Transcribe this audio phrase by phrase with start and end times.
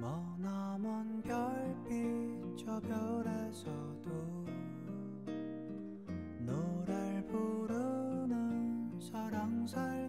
[0.00, 4.10] 머나먼 별빛 저 별에서도
[6.38, 9.99] 노래를 부르는 사랑살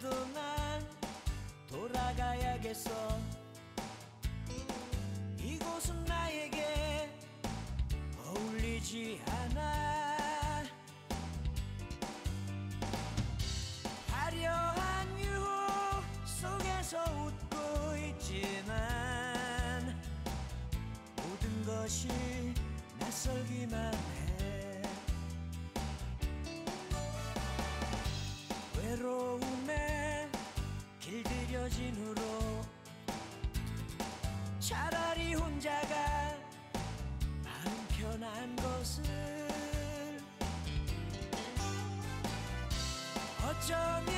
[0.00, 0.45] adım
[43.66, 43.74] 着
[44.06, 44.15] 你。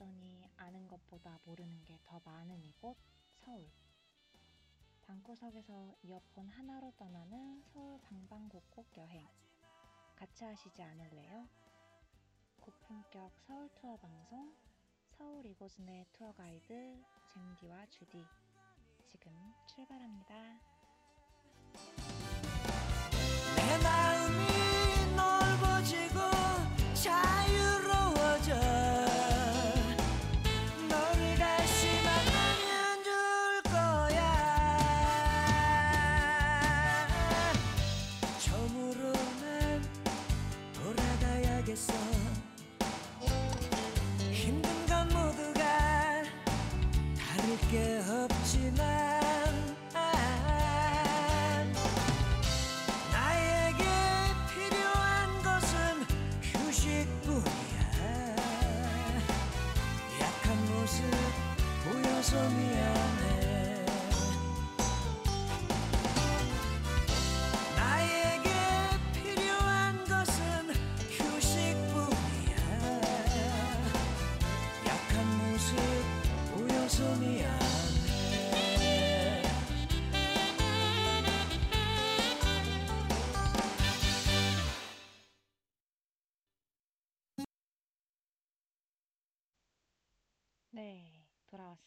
[0.00, 2.96] 여전히 아는 것보다 모르는 게 더 많은 이곳
[3.44, 3.70] 서울.
[5.02, 9.28] 방구석에서 이어폰 하나로 떠나는 서울 방방곡곡 여행.
[10.16, 11.46] 같이 하시지 않을래요?
[12.60, 14.54] 고품격 서울 투어 방송
[15.18, 17.02] 서울 이곳은의 투어 가이드
[17.34, 18.24] 잼디와 주디
[19.06, 19.32] 지금
[19.66, 20.60] 출발합니다.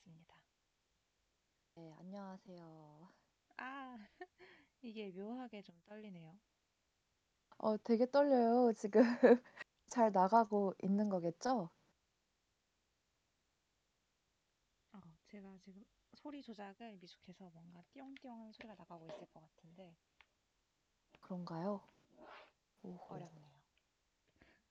[0.02, 0.36] 네, 돌아왔습니다.
[1.76, 3.14] 네, 안녕하세요.
[3.58, 3.98] 아,
[4.82, 6.40] 이게 묘하게 좀 떨리네요.
[7.58, 8.74] 어, 되게 떨려요.
[8.74, 9.02] 지금
[9.88, 11.70] 잘 나가고 있는 거겠죠?
[14.94, 15.84] 어, 제가 지금
[16.16, 19.96] 소리 조작을 미숙해서 뭔가 띠용띠용 하는 소리가 나가고 있을 것 같은데
[21.22, 21.82] 그런가요?
[22.84, 23.54] 오호, 어렵네요.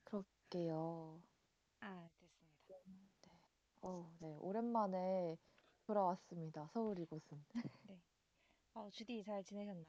[0.04, 1.20] 그럴게요.
[1.80, 2.08] 아.
[3.82, 5.36] 어, 네, 오랜만에
[5.86, 6.68] 돌아왔습니다.
[6.72, 7.44] 서울 이곳은.
[7.90, 8.00] 네.
[8.74, 9.84] 어, 주디 잘 지내셨나요?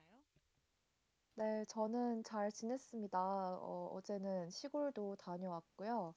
[1.36, 3.19] 네, 저는 잘 지냈습니다.
[3.19, 6.13] 어, 어제는 시골도 다녀왔고요.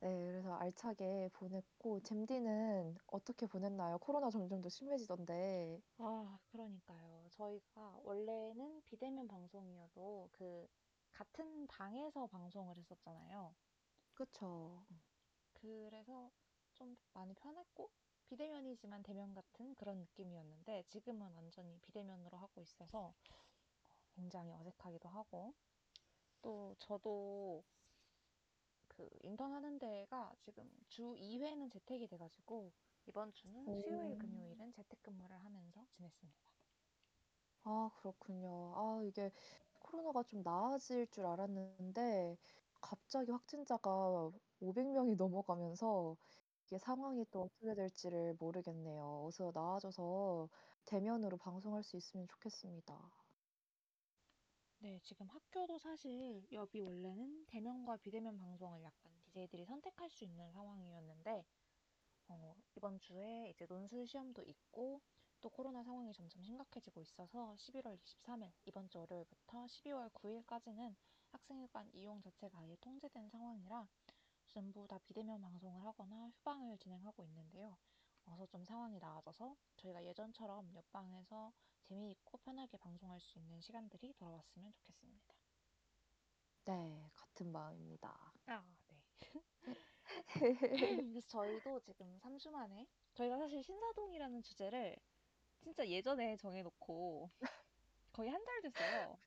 [0.00, 3.98] 네, 그래서 알차게 보냈고, 잼디는 어떻게 보냈나요?
[3.98, 5.82] 코로나 점점 더 심해지던데.
[5.98, 7.26] 아, 그러니까요.
[7.30, 10.66] 저희가 원래는 비대면 방송이어도 그
[11.12, 13.54] 같은 방에서 방송을 했었잖아요.
[14.14, 14.84] 그쵸?
[15.52, 16.30] 그래서
[16.78, 17.90] 좀 많이 편했고
[18.28, 23.14] 비대면이지만 대면 같은 그런 느낌이었는데 지금은 완전히 비대면으로 하고 있어서
[24.14, 25.54] 굉장히 어색하기도 하고
[26.42, 27.64] 또 저도
[28.88, 32.72] 그 인턴 하는 데가 지금 주 2회는 재택이 돼가지고
[33.06, 34.18] 이번 주는 수요일, 오.
[34.18, 36.52] 금요일은 재택근무를 하면서 지냈습니다.
[37.64, 38.72] 아, 그렇군요.
[38.76, 39.30] 아, 이게
[39.78, 42.36] 코로나가 좀 나아질 줄 알았는데
[42.80, 44.30] 갑자기 확진자가
[44.60, 46.16] 500명이 넘어가면서
[46.68, 49.24] 이게 상황이 또 어떻게 될지를 모르겠네요.
[49.24, 50.50] 어서 나아져서
[50.84, 52.94] 대면으로 방송할 수 있으면 좋겠습니다.
[54.80, 61.46] 네, 지금 학교도 사실 여비 원래는 대면과 비대면 방송을 약간 DJ들이 선택할 수 있는 상황이었는데
[62.28, 65.00] 어, 이번 주에 이제 논술 시험도 있고
[65.40, 70.94] 또 코로나 상황이 점점 심각해지고 있어서 11월 23일 이번 주 월요일부터 12월 9일까지는
[71.30, 73.88] 학생회관 이용 자체가 아예 통제된 상황이라
[74.50, 77.76] 전부 다 비대면 방송을 하거나 휴방을 진행하고 있는데요.
[78.26, 81.52] 어서 좀 상황이 나아져서 저희가 예전처럼 옆방에서
[81.84, 85.34] 재미있고 편하게 방송할 수 있는 시간들이 돌아왔으면 좋겠습니다.
[86.66, 88.32] 네, 같은 마음입니다.
[88.46, 89.02] 아, 네.
[91.12, 94.96] 그래서 저희도 지금 3주 만에 저희가 사실 신사동이라는 주제를
[95.60, 97.30] 진짜 예전에 정해놓고
[98.12, 99.18] 거의 한 달 됐어요.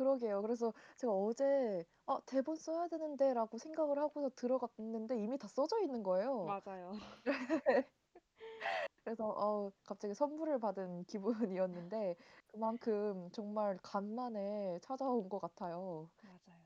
[0.00, 0.40] 그러게요.
[0.40, 6.44] 그래서 제가 어제 아, 대본 써야 되는데라고 생각을 하고서 들어갔는데 이미 다 써져 있는 거예요.
[6.44, 6.92] 맞아요.
[9.04, 12.16] 그래서 어, 갑자기 선물을 받은 기분이었는데
[12.46, 16.08] 그만큼 정말 간만에 찾아온 것 같아요.
[16.22, 16.60] 맞아요.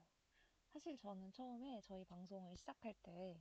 [0.72, 3.36] 사실 저는 처음에 저희 방송을 시작할 때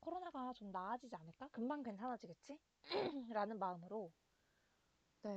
[0.00, 1.46] 코로나가 좀 나아지지 않을까?
[1.52, 2.58] 금방 괜찮아지겠지?
[3.36, 4.10] 라는 마음으로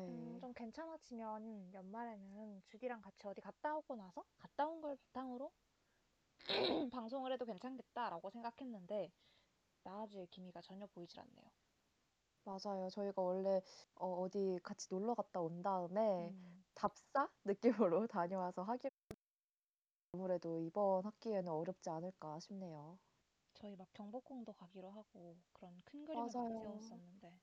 [0.08, 5.52] 음, 네, 좀 괜찮아지면 연말에는 주디랑 같이 어디 갔다 오고 나서 갔다 온 걸 바탕으로
[6.92, 9.12] 방송을 해도 괜찮겠다라고 생각했는데
[9.84, 11.52] 나아질 기미가 전혀 보이질 않네요.
[12.44, 12.90] 맞아요.
[12.90, 13.62] 저희가 원래
[13.96, 18.90] 어, 어디 같이 놀러 갔다 온 다음에 음, 답사 느낌으로 다녀와서 하기로
[20.14, 22.98] 아무래도 이번 학기에는 어렵지 않을까 싶네요.
[23.56, 26.62] 저희 막 경복궁도 가기로 하고 그런 큰 그림을 막 맞아요.
[26.62, 27.42] 세웠었는데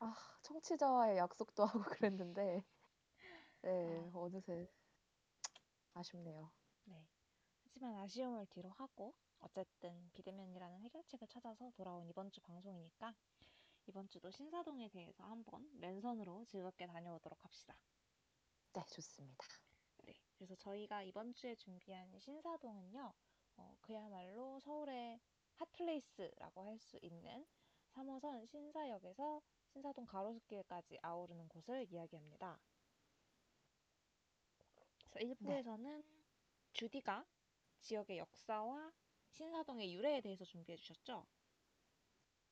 [0.00, 2.64] 아, 청취자와의 약속도 하고 그랬는데
[3.62, 4.68] 네, 아, 어느새
[5.94, 6.50] 아쉽네요.
[6.84, 7.08] 네.
[7.64, 13.14] 하지만 아쉬움을 뒤로 하고 어쨌든 비대면이라는 해결책을 찾아서 돌아온 이번 주 방송이니까
[13.86, 17.74] 이번 주도 신사동에 대해서 한번 랜선으로 즐겁게 다녀오도록 합시다.
[18.72, 19.46] 네, 좋습니다.
[19.98, 23.14] 네, 그래서 저희가 이번 주에 준비한 신사동은요,
[23.56, 25.20] 어, 그야말로 서울의
[25.56, 27.46] 핫플레이스라고 할 수 있는
[27.90, 32.60] 3호선 신사역에서 신사동 가로수길까지 아우르는 곳을 이야기합니다.
[35.10, 36.04] 그래서 1부에서는
[36.72, 37.26] 주디가
[37.80, 38.92] 지역의 역사와
[39.32, 41.26] 신사동의 유래에 대해서 준비해 주셨죠?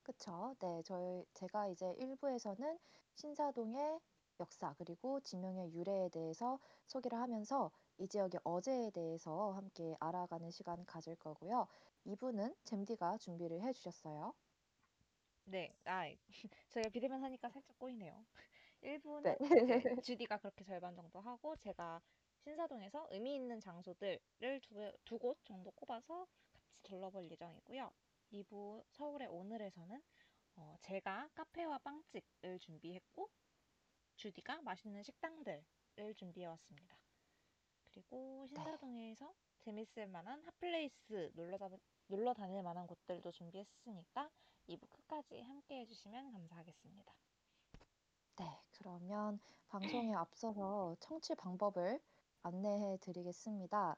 [0.03, 0.55] 그쵸?
[0.59, 2.79] 네, 저희 제가 이제 1부에서는
[3.13, 3.99] 신사동의
[4.39, 11.15] 역사 그리고 지명의 유래에 대해서 소개를 하면서 이 지역의 어제에 대해서 함께 알아가는 시간 가질
[11.17, 11.67] 거고요.
[12.05, 14.33] 2부는 잼디가 준비를 해주셨어요.
[15.49, 16.03] 네, 아,
[16.71, 18.25] 저희가 비대면 하니까 살짝 꼬이네요.
[18.83, 19.37] 1부는 네.
[19.63, 22.01] 이제 주디가 그렇게 절반 정도 하고 제가
[22.43, 24.19] 신사동에서 의미 있는 장소들을
[24.61, 27.91] 두, 두곳 정도 꼽아서 같이 둘러볼 예정이고요.
[28.33, 30.03] 2부 서울의 오늘에서는
[30.57, 33.29] 어, 제가 카페와 빵집을 준비했고
[34.17, 35.63] 주디가 맛있는 식당들을
[36.17, 36.97] 준비해 왔습니다.
[37.85, 41.69] 그리고 신사동에서 재밌을 만한 핫플레이스 놀러, 다,
[42.07, 44.29] 놀러 다닐 만한 곳들도 준비했으니까
[44.67, 47.13] 2부 끝까지 함께 해주시면 감사하겠습니다.
[48.39, 49.79] 네, 그러면 방송에
[50.15, 52.01] 앞서서 청취 방법을
[52.43, 53.97] 안내해 드리겠습니다.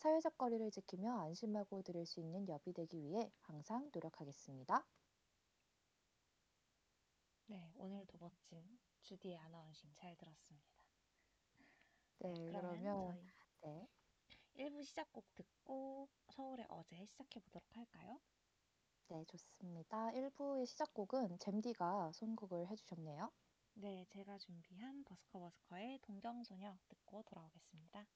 [0.00, 4.82] 사회적 거리를 지키며 안심하고 들을 수 있는 여비 되기 위해 항상 노력하겠습니다.
[7.48, 10.84] 네, 오늘도 멋진 주디의 아나운싱 잘 들었습니다.
[12.20, 13.30] 네, 그러면 그러면
[13.60, 13.88] 네,
[14.54, 18.18] 1부 시작곡 듣고 서울의 어제 시작해 보도록 할까요?
[19.08, 20.12] 네, 좋습니다.
[20.12, 23.30] 1부의 시작곡은 잼디가 선곡을 해주셨네요.
[23.74, 28.06] 네, 제가 준비한 버스커버스커의 동경소녀 듣고 돌아오겠습니다.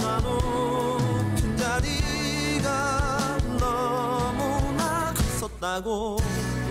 [0.00, 0.98] 떠난 후
[1.36, 2.68] 빈자리가
[3.58, 6.18] 너무나 컸었다고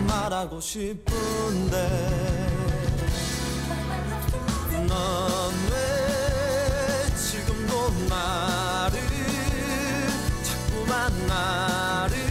[0.07, 1.77] 말하고 싶은데
[4.87, 8.99] 넌 왜 지금도 나를
[10.43, 12.28] 자꾸만 나를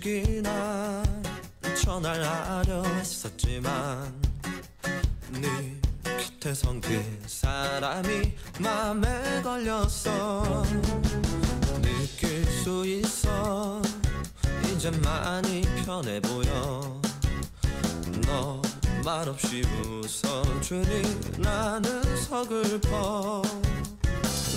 [0.00, 1.02] 번씩이나
[1.82, 4.12] 전화를 하려 했었지만
[5.30, 10.64] 네 곁에 선 그 사람이 맘에 걸렸어
[11.80, 13.80] 느낄 수 있어
[14.72, 17.00] 이제 많이 편해 보여.
[18.26, 18.60] 너
[19.04, 23.42] 말없이 웃어주니 나는 서글퍼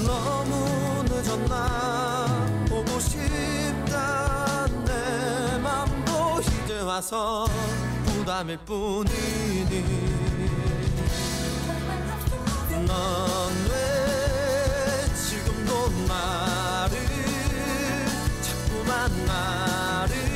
[0.05, 2.27] 너무 늦었나
[2.69, 4.67] 보고 싶다.
[4.85, 7.47] 내 맘도 이제 와서
[8.05, 10.07] 부담일 뿐이니.
[12.85, 13.75] 넌왜
[16.07, 16.97] 나를
[18.41, 20.26] 자꾸만 나를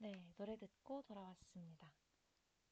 [0.00, 1.92] 네, 노래 듣고 돌아왔습니다.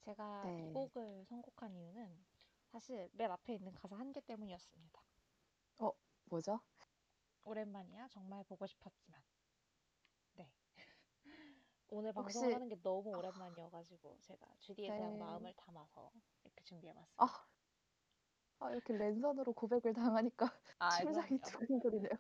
[0.01, 0.69] 제가 네.
[0.71, 2.25] 이 곡을 선곡한 이유는
[2.71, 5.03] 사실 맨 앞에 있는 가사 한 개 때문이었습니다.
[6.31, 6.61] 뭐죠?
[7.45, 9.19] 오랜만이야, 정말 보고 싶었지만.
[10.35, 10.51] 네.
[11.89, 15.19] 오늘 혹시- 방송하는 게 너무 오랜만이어가지고 제가 주디에 대한 네.
[15.19, 16.13] 마음을 담아서
[16.45, 17.25] 이렇게 준비해봤습니다.
[17.25, 17.47] 아,
[18.59, 20.91] 아 이렇게 랜선으로 고백을 당하니까 아,
[21.31, 21.41] 심장이.
[21.41, 22.12] 두근거리네요.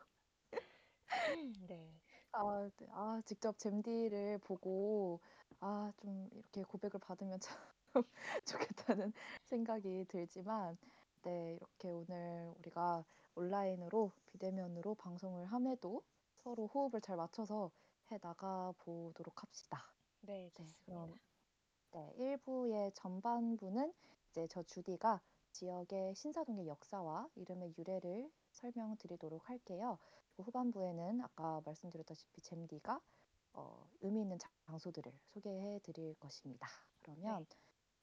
[1.68, 2.00] 네.
[2.32, 2.86] 아, 네.
[2.92, 5.20] 아, 직접 잼디를 보고
[5.60, 7.38] 아, 좀 이렇게 고백을 받으면
[7.92, 8.02] 참
[8.44, 9.12] 좋겠다는
[9.44, 10.76] 생각이 들지만
[11.22, 16.02] 네, 이렇게 오늘 우리가 온라인으로 비대면으로 방송을 함에도
[16.36, 17.70] 서로 호흡을 잘 맞춰서
[18.10, 19.92] 해 나가 보도록 합시다.
[20.20, 20.84] 네, 네, 좋습니다.
[20.84, 21.14] 그럼
[21.92, 23.92] 네, 1 부의 전반부는
[24.30, 25.20] 이제 저 주디가
[25.52, 29.98] 지역의 신사동의 역사와 이름의 유래를 설명드리도록 할게요.
[30.38, 33.00] 그리고 후반부에는 아까 말씀드렸다시피 잼디가
[33.54, 36.68] 어, 의미 있는 장소들을 소개해 드릴 것입니다.
[37.00, 37.56] 그러면 네.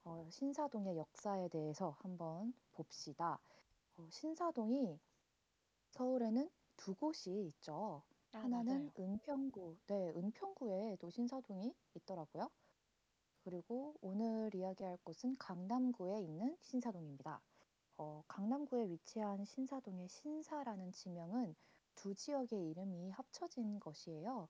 [0.04, 3.40] 어, 신사동의 역사에 대해서 한번 봅시다.
[3.96, 5.00] 어, 신사동이
[5.92, 8.04] 서울에는 두 곳이 있죠.
[8.34, 9.12] 아, 하나는 맞아요.
[9.12, 12.50] 은평구, 네, 은평구에도 신사동이 있더라고요.
[13.46, 17.42] 그리고 오늘 이야기할 곳은 강남구에 있는 신사동입니다.
[17.98, 21.56] 어, 강남구에 위치한 신사동의 신사라는 지명은
[21.96, 24.48] 두 지역의 이름이 합쳐진 것이에요.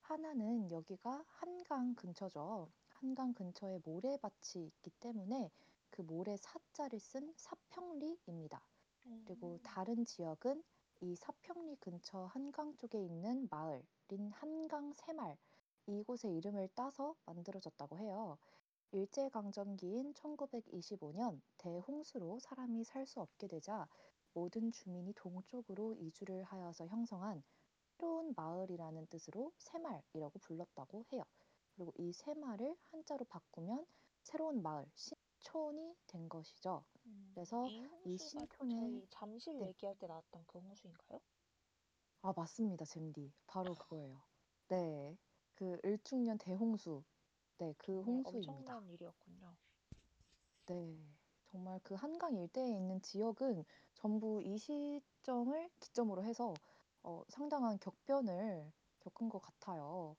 [0.00, 2.70] 하나는 여기가 한강 근처죠.
[2.90, 5.50] 한강 근처에 모래밭이 있기 때문에
[5.90, 8.62] 그 모래 사자를 쓴 사평리입니다.
[9.24, 10.62] 그리고 음, 다른 지역은
[11.00, 15.36] 이 사평리 근처 한강 쪽에 있는 마을인 한강 새마을
[15.86, 18.38] 이곳의 이름을 따서 만들어졌다고 해요.
[18.92, 23.88] 일제강점기인 1925년 대홍수로 사람이 살 수 없게 되자
[24.34, 27.42] 모든 주민이 동쪽으로 이주를 하여서 형성한
[27.96, 31.24] 새로운 마을이라는 뜻으로 새마을이라고 불렀다고 해요.
[31.74, 33.86] 그리고 이 새마을을 한자로 바꾸면
[34.22, 36.84] 새로운 마을, 신촌이 된 것이죠.
[37.06, 37.68] 음, 그래서
[38.04, 39.68] 이 저희 잠실 네.
[39.68, 41.20] 얘기할 때 나왔던 그 홍수인가요?
[42.22, 43.32] 아, 맞습니다, 잼디.
[43.46, 44.20] 바로 그거예요.
[44.68, 45.16] 네.
[45.54, 47.04] 그 을중년 대홍수.
[47.58, 48.52] 네, 그 정말 홍수입니다.
[48.52, 49.56] 엄청난 일이었군요.
[50.66, 50.98] 네.
[51.50, 53.64] 정말 그 한강 일대에 있는 지역은
[54.04, 56.52] 전부 이 시점을 기점으로 해서
[57.02, 60.14] 어, 상당한 격변을 겪은 것 같아요.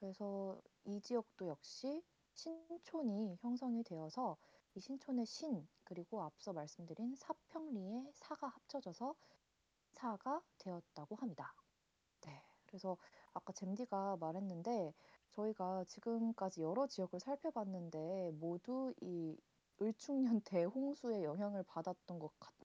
[0.00, 4.38] 그래서 이 지역도 역시 신촌이 형성이 되어서
[4.74, 9.14] 이 신촌의 신, 그리고 앞서 말씀드린 사평리의 사가 합쳐져서
[9.90, 11.52] 사가 되었다고 합니다.
[12.22, 12.42] 네.
[12.64, 12.96] 그래서
[13.34, 14.94] 아까 잼디가 말했는데
[15.32, 19.36] 저희가 지금까지 여러 지역을 살펴봤는데 모두 이
[19.82, 22.55] 을중년 대홍수의 영향을 받았던 것 같아요.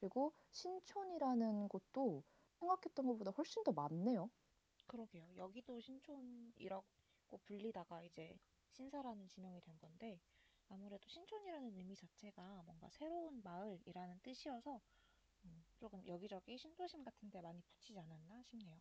[0.00, 2.22] 그리고 신촌이라는 곳도
[2.58, 4.30] 생각했던 것보다 훨씬 더 많네요.
[4.86, 5.36] 그러게요.
[5.36, 8.38] 여기도 신촌이라고 불리다가 이제
[8.70, 10.20] 신사라는 지명이 된 건데
[10.68, 14.80] 아무래도 신촌이라는 의미 자체가 뭔가 새로운 마을이라는 뜻이어서
[15.44, 18.80] 음, 조금 여기저기 신도심 같은 데 많이 붙이지 않았나 싶네요.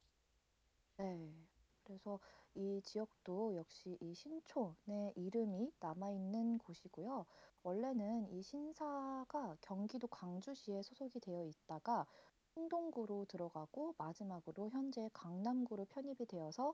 [0.97, 1.47] 네.
[1.83, 2.19] 그래서
[2.53, 7.25] 이 지역도 역시 이 신촌의 이름이 남아있는 곳이고요.
[7.67, 12.07] 원래는 이 신사가 경기도 광주시에 소속이 되어 있다가
[12.55, 16.73] 홍동구로 들어가고 마지막으로 현재 강남구로 편입이 되어서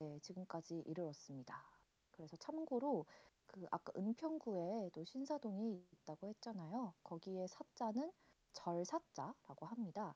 [0.00, 1.64] 네, 지금까지 이르렀습니다.
[2.10, 3.06] 그래서 참고로
[3.46, 6.92] 그 아까 은평구에도 신사동이 있다고 했잖아요.
[7.02, 8.12] 거기에 사자는
[8.52, 10.14] 절사자라고 합니다.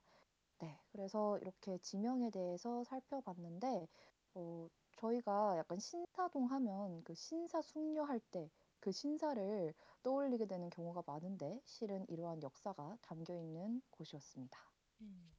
[0.59, 3.89] 네, 그래서 이렇게 지명에 대해서 살펴봤는데,
[4.35, 12.05] 어, 저희가 약간 신사동 하면 그 신사숙녀할 때 그 신사를 떠올리게 되는 경우가 많은데 실은
[12.09, 14.59] 이러한 역사가 담겨 있는 곳이었습니다.
[15.01, 15.33] 음.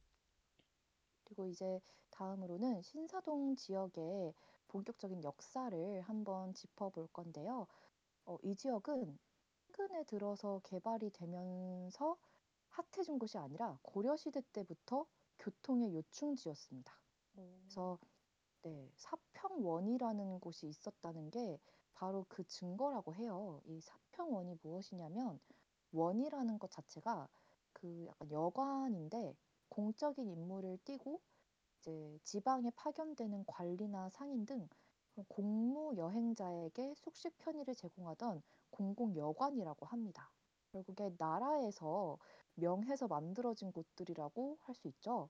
[1.24, 4.34] 그리고 이제 다음으로는 신사동 지역의
[4.68, 7.66] 본격적인 역사를 한번 짚어볼 건데요.
[8.26, 9.18] 어, 이 지역은
[9.80, 12.16] 최근에 들어서 개발이 되면서
[12.68, 15.06] 핫해진 곳이 아니라 고려시대 때부터
[15.38, 16.92] 교통의 요충지였습니다.
[17.36, 17.58] 오.
[17.60, 17.98] 그래서
[18.62, 21.58] 네, 사평원이라는 곳이 있었다는 게
[22.00, 23.60] 바로 그 증거라고 해요.
[23.66, 25.38] 이 사평원이 무엇이냐면
[25.92, 27.28] 원이라는 것 자체가
[27.72, 29.36] 그 약간 여관인데
[29.68, 31.20] 공적인 임무를 띠고
[31.80, 34.68] 이제 지방에 파견되는 관리나 상인 등
[35.28, 40.30] 공무 여행자에게 숙식 편의를 제공하던 공공 여관이라고 합니다.
[40.72, 42.18] 결국에 나라에서
[42.54, 45.28] 명해서 만들어진 곳들이라고 할 수 있죠.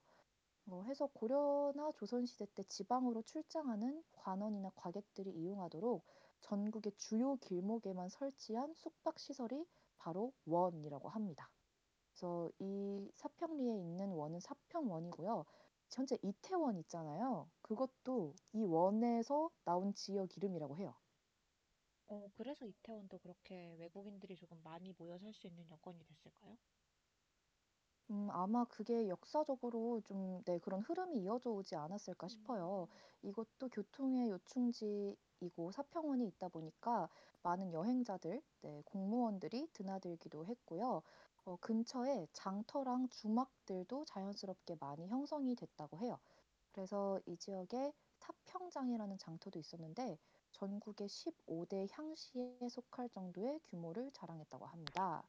[0.67, 6.03] 어, 해서 고려나 조선시대 때 지방으로 출장하는 관원이나 과객들이 이용하도록
[6.41, 9.65] 전국의 주요 길목에만 설치한 숙박시설이
[9.97, 11.49] 바로 원이라고 합니다.
[12.11, 15.45] 그래서 이 사평리에 있는 원은 사평원이고요.
[15.91, 17.49] 현재 이태원 있잖아요.
[17.61, 20.95] 그것도 이 원에서 나온 지역 이름이라고 해요.
[22.09, 26.55] 어, 그래서 이태원도 그렇게 외국인들이 조금 많이 모여 살 수 있는 여건이 됐을까요?
[28.11, 32.87] 음, 아마 그게 역사적으로 좀, 네, 그런 흐름이 이어져 오지 않았을까 싶어요.
[33.23, 33.29] 음.
[33.29, 37.09] 이것도 교통의 요충지이고 사평원이 있다 보니까
[37.41, 41.01] 많은 여행자들, 네, 공무원들이 드나들기도 했고요.
[41.45, 46.19] 어, 근처에 장터랑 주막들도 자연스럽게 많이 형성이 됐다고 해요.
[46.73, 50.19] 그래서 이 지역에 사평장이라는 장터도 있었는데
[50.51, 55.23] 전국의 15 대 향시에 속할 정도의 규모를 자랑했다고 합니다.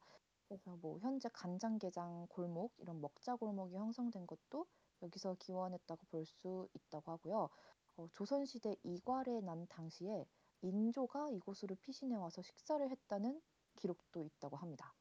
[0.47, 4.67] 그래서 뭐 현재 간장게장 골목 이런 먹자 골목이 형성된 것도
[5.01, 7.49] 여기서 기원했다고 볼 수 있다고 하고요.
[7.97, 10.25] 어, 조선시대 이괄해 난 당시에
[10.61, 13.41] 인조가 이곳으로 피신해 와서 식사를 했다는
[13.75, 14.93] 기록도 있다고 합니다.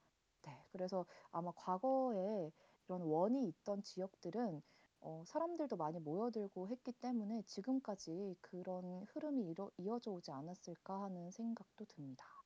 [0.42, 2.50] 네, 그래서 아마 과거에
[2.86, 4.62] 이런 원이 있던 지역들은
[5.00, 11.84] 어, 사람들도 많이 모여들고 했기 때문에 지금까지 그런 흐름이 이뤄, 이어져 오지 않았을까 하는 생각도
[11.86, 12.41] 듭니다.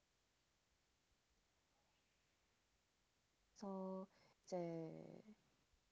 [3.56, 4.06] 그래서
[4.44, 5.22] 이제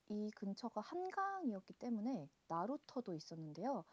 [0.09, 3.85] 이 근처가 한강이었기 때문에 나루터도 있었는데요.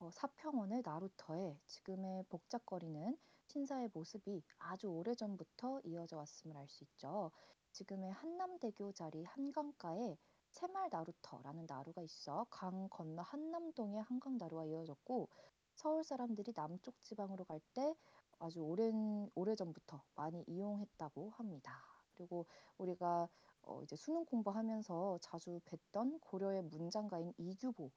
[0.00, 3.16] 어, 사평원의 나루터에 지금의 복잡거리는
[3.46, 7.30] 신사의 모습이 아주 오래전부터 이어져 왔음을 알 수 있죠.
[7.72, 10.16] 지금의 한남대교 자리 한강가에
[10.50, 15.28] 새말 나루터라는 나루가 있어 강 건너 한남동의 한강 나루와 이어졌고
[15.76, 17.94] 서울 사람들이 남쪽 지방으로 갈 때
[18.40, 21.89] 아주 오랜 오래전부터 많이 이용했다고 합니다.
[22.20, 22.44] 그리고
[22.76, 23.28] 우리가
[23.62, 27.90] 어, 이제 수능 공부하면서 자주 뵀던 고려의 문장가인 이규보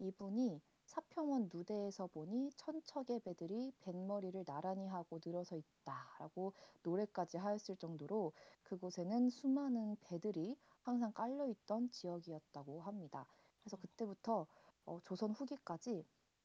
[0.00, 8.32] 이분이 사평원 누대에서 보니 천척의 배들이 뱃머리를 나란히 하고 늘어서 있다라고 노래까지 하였을 정도로
[8.64, 13.26] 그곳에는 수많은 배들이 항상 깔려 있던 지역이었다고 합니다.
[13.60, 14.46] 그래서 그때부터
[14.86, 16.04] 어, 조선 후기까지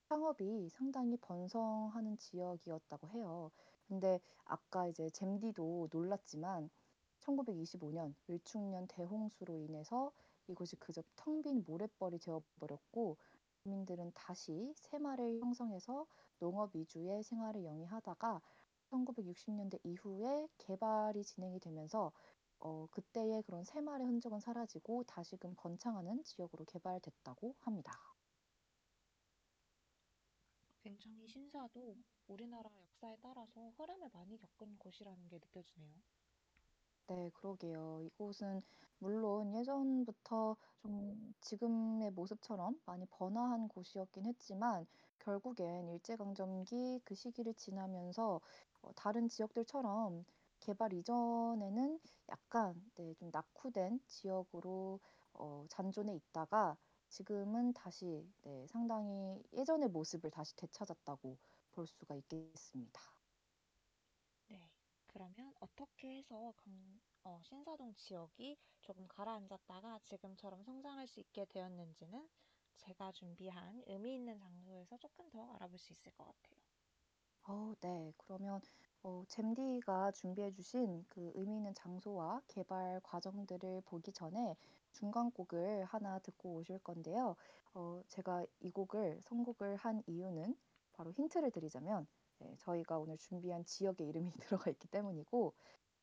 [0.10, 3.52] 상업이 상당히 번성하는 지역이었다고 해요.
[3.88, 6.70] 근데 아까 이제 잼디도 놀랐지만
[7.26, 10.12] 1925년 을충년 대홍수로 인해서
[10.48, 13.18] 이곳이 그저 텅 빈 모래벌이 되어버렸고
[13.64, 16.06] 주민들은 다시 새마을을 형성해서
[16.40, 18.42] 농업 위주의 생활을 영위하다가
[18.92, 22.12] 1960년대 이후에 개발이 진행이 되면서
[22.60, 27.92] 어, 그때의 그런 새마을의 흔적은 사라지고 다시금 번창하는 지역으로 개발됐다고 합니다.
[30.82, 31.96] 굉장히 신사도
[32.28, 35.94] 우리나라 역사에 따라서 흐름을 많이 겪은 곳이라는 게 느껴지네요.
[37.08, 38.02] 네, 그러게요.
[38.02, 38.62] 이곳은
[39.00, 44.86] 물론 예전부터 좀 지금의 모습처럼 많이 번화한 곳이었긴 했지만
[45.20, 48.40] 결국엔 일제강점기 그 시기를 지나면서
[48.82, 50.26] 어, 다른 지역들처럼
[50.60, 55.00] 개발 이전에는 약간 네, 좀 낙후된 지역으로
[55.34, 56.78] 어, 잔존해 있다가
[57.10, 61.38] 지금은 다시 네, 상당히 예전의 모습을 다시 되찾았다고
[61.72, 63.02] 볼 수가 있겠습니다.
[65.14, 65.20] 네.
[65.20, 72.30] 그러면 어떻게 해서 강, 어, 신사동 지역이 조금 가라앉았다가 지금처럼 성장할 수 있게 되었는지는
[72.78, 76.60] 제가 준비한 의미 있는 장소에서 조금 더 알아볼 수 있을 것 같아요.
[77.48, 78.14] 어, 네.
[78.18, 78.62] 그러면
[79.02, 84.56] 어, 잼디가 준비해 주신 그 의미 있는 장소와 개발 과정들을 보기 전에
[84.92, 87.36] 중간 곡을 하나 듣고 오실 건데요.
[87.74, 90.58] 어, 제가 이 곡을 선곡을 한 이유는
[90.94, 92.08] 바로 힌트를 드리자면
[92.40, 94.32] 네, 저희가 오늘 준비한 지역의 이름이
[94.68, 95.54] 들어가 있기 때문이고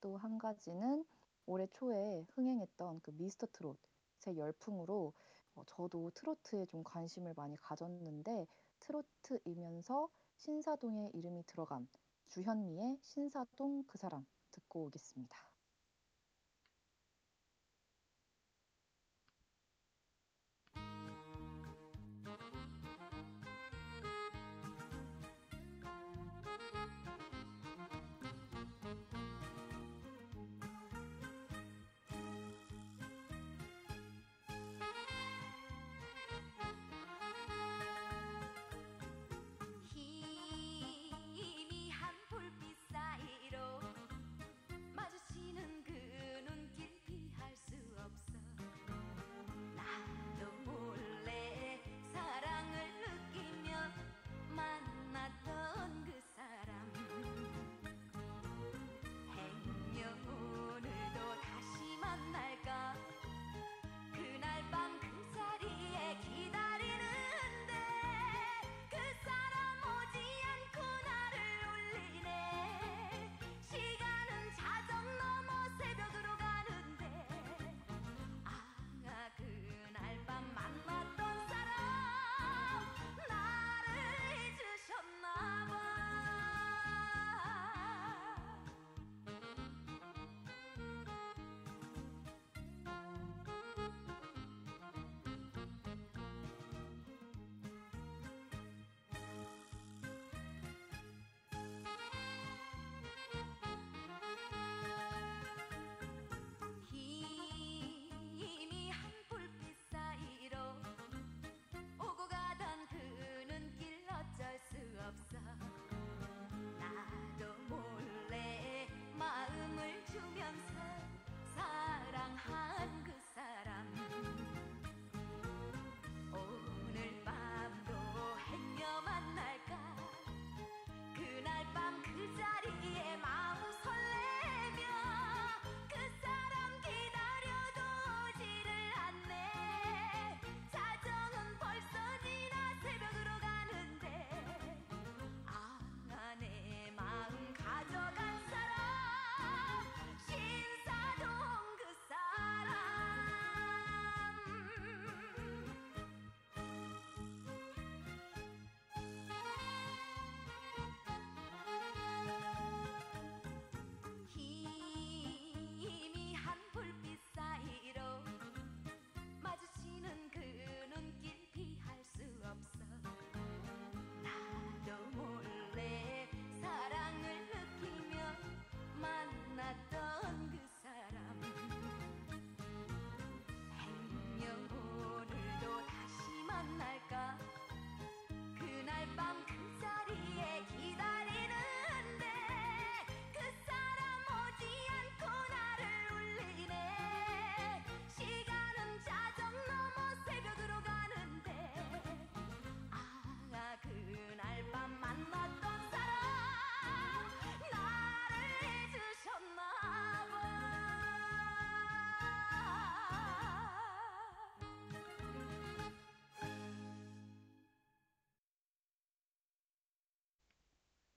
[0.00, 1.04] 또 한 가지는
[1.46, 5.12] 올해 초에 흥행했던 그 미스터 트롯의 열풍으로
[5.56, 8.46] 어, 저도 트로트에 좀 관심을 많이 가졌는데
[8.80, 11.88] 트로트이면서 신사동의 이름이 들어간
[12.28, 15.49] 주현미의 신사동 그 사람 듣고 오겠습니다.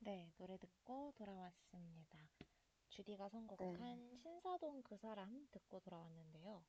[0.05, 2.19] 네, 노래 듣고 돌아왔습니다.
[2.89, 3.29] 주디가 네.
[3.29, 6.61] 선곡한 신사동 그 사람 듣고 돌아왔는데요.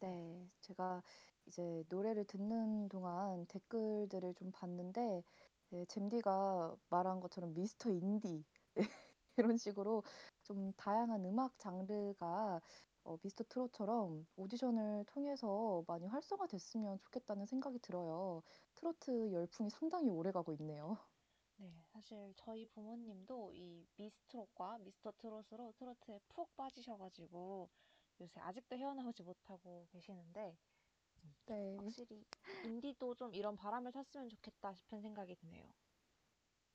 [0.00, 1.02] 네, 제가
[1.44, 5.22] 이제 노래를 듣는 동안 댓글들을 좀 봤는데,
[5.68, 8.42] 네, 잼디가 말한 것처럼 미스터 인디
[9.36, 10.02] 이런 식으로
[10.44, 12.62] 좀 다양한 음악 장르가
[13.04, 18.42] 어, 미스터 트롯처럼 오디션을 통해서 많이 활성화됐으면 좋겠다는 생각이 들어요.
[18.76, 20.96] 트로트 열풍이 상당히 오래가고 있네요.
[21.62, 27.68] 네, 사실 저희 부모님도 이 미스트롯과 미스터 트롯으로 트로트에 푹 빠지셔가지고
[28.20, 30.58] 요새 아직도 헤어나오지 못하고 계시는데
[31.46, 32.24] 네, 확실히
[32.64, 35.64] 인디도 좀 이런 바람을 탔으면 좋겠다 싶은 생각이 드네요.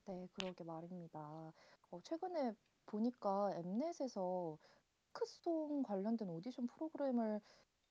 [0.06, 1.52] 네, 그러게 말입니다.
[1.92, 2.54] 어, 최근에
[2.86, 4.58] 보니까 엠넷에서
[5.12, 7.42] 크송 관련된 오디션 프로그램을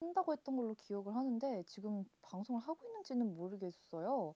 [0.00, 4.35] 한다고 했던 걸로 기억을 하는데 지금 방송을 하고 있는지는 모르겠어요.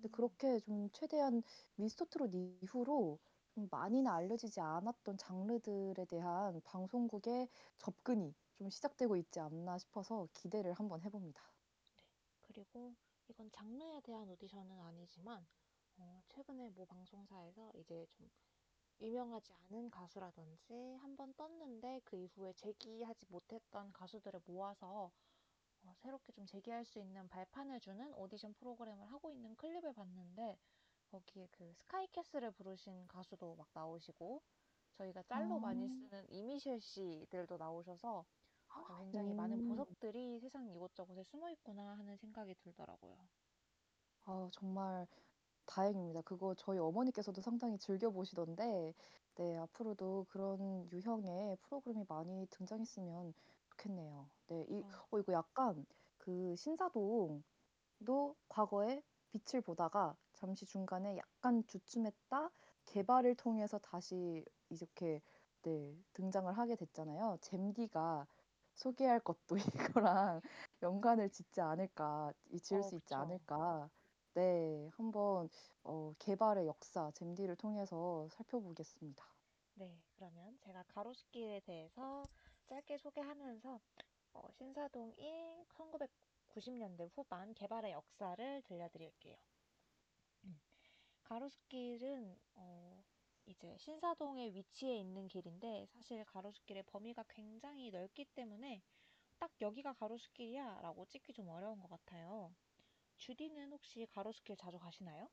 [0.00, 1.42] 근데 음, 그렇게 좀 최대한
[1.76, 3.18] 미스터 트롯 이후로
[3.54, 7.48] 좀 많이는 알려지지 않았던 장르들에 대한 방송국의
[7.78, 11.42] 접근이 좀 시작되고 있지 않나 싶어서 기대를 한번 해봅니다.
[12.42, 12.94] 그리고
[13.28, 15.46] 이건 장르에 대한 오디션은 아니지만
[15.96, 18.30] 어, 최근에 모 방송사에서 이제 좀
[19.02, 25.10] 유명하지 않은 가수라든지 한 번 떴는데 그 이후에 재기하지 못했던 가수들을 모아서
[25.84, 30.58] 어, 새롭게 좀 재기할 수 있는 발판을 주는 오디션 프로그램을 하고 있는 클립을 봤는데
[31.10, 34.42] 거기에 그 스카이캐슬을 부르신 가수도 막 나오시고
[34.94, 35.88] 저희가 짤로 많이 아.
[35.88, 38.24] 쓰는 이미셸 씨들도 나오셔서
[38.68, 39.64] 어, 굉장히 많은 오.
[39.68, 43.16] 보석들이 세상 이곳저곳에 숨어 있구나 하는 생각이 들더라고요.
[44.24, 45.06] 아 정말
[45.66, 46.22] 다행입니다.
[46.22, 48.94] 그거 저희 어머니께서도 상당히 즐겨 보시던데
[49.36, 53.34] 네 앞으로도 그런 유형의 프로그램이 많이 등장했으면
[53.66, 54.30] 좋겠네요.
[54.48, 55.02] 네 이 어.
[55.10, 55.84] 어 이거 약간
[56.18, 57.42] 그 신사동도
[58.48, 62.50] 과거에 빛을 보다가 잠시 중간에 약간 주춤했다
[62.86, 65.22] 개발을 통해서 다시 이렇게
[65.62, 67.38] 네 등장을 하게 됐잖아요.
[67.40, 68.26] 잼디가
[68.74, 69.56] 소개할 것도
[70.06, 70.40] 이거랑
[70.82, 73.14] 연관을 짓지 않을까 이 지을 어 수 있지 그쵸.
[73.14, 73.90] 않을까.
[74.34, 74.90] 네.
[74.94, 75.50] 한번
[75.84, 79.26] 어 개발의 역사 잼디를 통해서 살펴보겠습니다.
[79.74, 82.24] 네, 그러면 제가 가로수길에 대해서
[82.66, 83.80] 짧게 소개하면서
[84.34, 89.36] 어, 신사동 1 1990년대 후반 개발의 역사를 들려드릴게요.
[90.44, 90.60] 음,
[91.24, 93.02] 가로수길은 어,
[93.46, 98.82] 이제 신사동에 위치해 있는 길인데 사실 가로수길의 범위가 굉장히 넓기 때문에
[99.38, 102.54] 딱 여기가 가로수길이야 라고 찍기 좀 어려운 것 같아요.
[103.22, 105.30] 주디는 혹시 가로수길 자주 가시나요?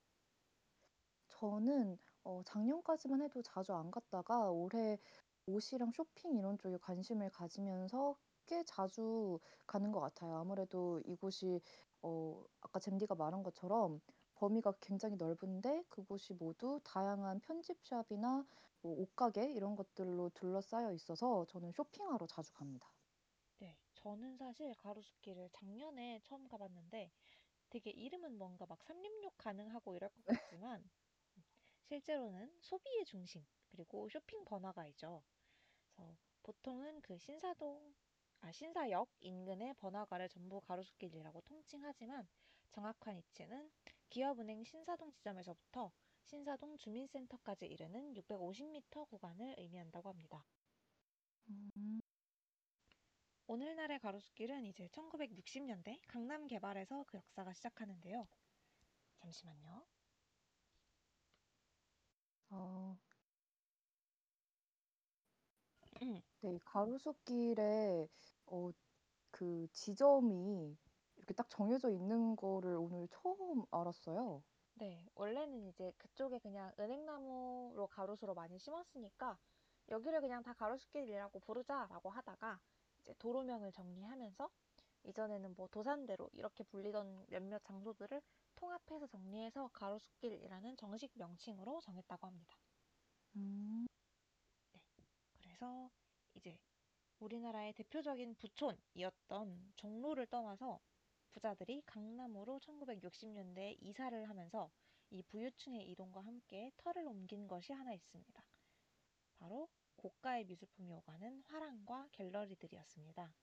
[1.28, 5.00] 저는 어 작년까지만 해도 자주 안 갔다가 올해
[5.48, 10.36] 옷이랑 쇼핑 이런 쪽에 관심을 가지면서 꽤 자주 가는 것 같아요.
[10.38, 11.62] 아무래도 이곳이
[12.02, 14.02] 어 아까 잼디가 말한 것처럼
[14.36, 18.46] 범위가 굉장히 넓은데 그곳이 모두 다양한 편집샵이나
[18.82, 22.88] 뭐 옷가게 이런 것들로 둘러싸여 있어서 저는 쇼핑하러 자주 갑니다.
[23.60, 27.12] 네, 저는 사실 가로수길을 작년에 처음 가봤는데
[27.70, 30.90] 되게 이름은 뭔가 막 삼림육 가능하고 이럴 것 같지만
[31.84, 35.26] 실제로는 소비의 중심 그리고 쇼핑 번화가이죠.
[35.96, 37.96] 그래서 보통은 그 신사동
[38.42, 42.28] 아 신사역 인근의 번화가를 전부 가로수길이라고 통칭하지만
[42.72, 43.72] 정확한 위치는
[44.10, 45.94] 기업은행 신사동 지점에서부터
[46.26, 50.48] 신사동 주민센터까지 이르는 650m 구간을 의미한다고 합니다.
[51.50, 51.99] 음.
[53.50, 58.28] 오늘날의 가로수길은 이제 1960년대 강남 개발에서 그 역사가 시작하는데요.
[59.22, 59.88] 잠시만요.
[62.52, 62.96] 아.
[66.04, 66.22] 음.
[66.42, 66.60] 네.
[66.64, 68.08] 가로수길에
[68.46, 68.72] 어
[69.32, 70.78] 그 지점이
[71.18, 74.44] 이렇게 딱 정해져 있는 거를 오늘 처음 알았어요.
[74.76, 79.38] 네, 원래는 이제 그쪽에 그냥 은행나무로 가로수로 많이 심었으니까
[79.90, 82.60] 여기를 그냥 다 가로수길이라고 부르자라고 하다가
[83.10, 84.50] 이제 도로명을 정리하면서
[85.06, 88.22] 이전에는 뭐 도산대로 이렇게 불리던 몇몇 장소들을
[88.56, 92.56] 통합해서 정리해서 가로수길이라는 정식 명칭으로 정했다고 합니다.
[93.36, 93.88] 음.
[94.74, 95.06] 네,
[95.40, 95.90] 그래서
[96.36, 96.60] 이제
[97.20, 100.80] 우리나라의 대표적인 부촌이었던 종로를 떠나서
[101.32, 104.70] 부자들이 강남으로 1960년대에 이사를 하면서
[105.10, 108.46] 이 부유층의 이동과 함께 터를 옮긴 것이 하나 있습니다.
[109.40, 109.68] 바로
[110.00, 113.34] 고가의 미술품이 오가는 화랑과 갤러리들이었습니다.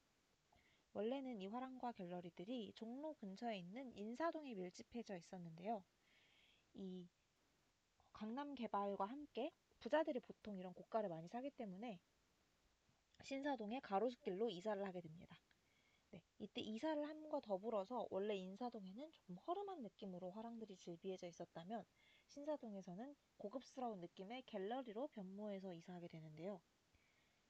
[0.95, 5.85] 원래는 이 화랑과 갤러리들이 종로 근처에 있는 인사동에 밀집해져 있었는데요.
[6.75, 7.07] 이
[8.12, 12.01] 강남 개발과 함께 부자들이 보통 이런 고가를 많이 사기 때문에
[13.23, 15.37] 신사동의 가로수길로 이사를 하게 됩니다.
[16.12, 21.85] 네, 이때 이사를 함과 더불어서 원래 인사동에는 조금 허름한 느낌으로 화랑들이 즐비해져 있었다면
[22.27, 26.61] 신사동에서는 고급스러운 느낌의 갤러리로 변모해서 이사하게 되는데요.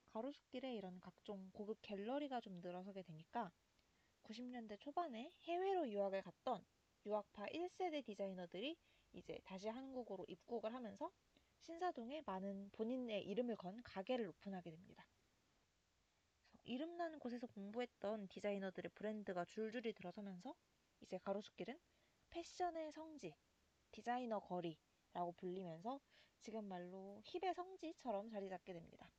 [0.09, 3.53] 가로수길에 이런 각종 고급 갤러리가 좀 늘어서게 되니까
[4.25, 6.65] 90년대 초반에 해외로 유학을 갔던
[7.05, 8.77] 유학파 1세대 디자이너들이
[9.13, 11.11] 이제 다시 한국으로 입국을 하면서
[11.61, 15.07] 신사동에 많은 본인의 이름을 건 가게를 오픈하게 됩니다.
[16.65, 20.55] 이름나는 곳에서 공부했던 디자이너들의 브랜드가 줄줄이 들어서면서
[21.01, 21.79] 이제 가로수길은
[22.31, 23.33] 패션의 성지,
[23.93, 26.01] 디자이너 거리라고 불리면서
[26.41, 29.11] 지금 말로 힙의 성지처럼 자리 잡게 됩니다.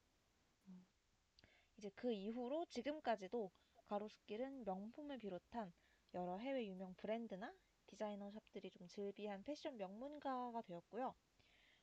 [1.78, 3.52] 이제 그 이후로 지금까지도
[3.88, 5.72] 가로수길은 명품을 비롯한
[6.14, 7.54] 여러 해외 유명 브랜드나
[7.88, 11.14] 디자이너 샵들이 좀 즐비한 패션 명문가가 되었고요.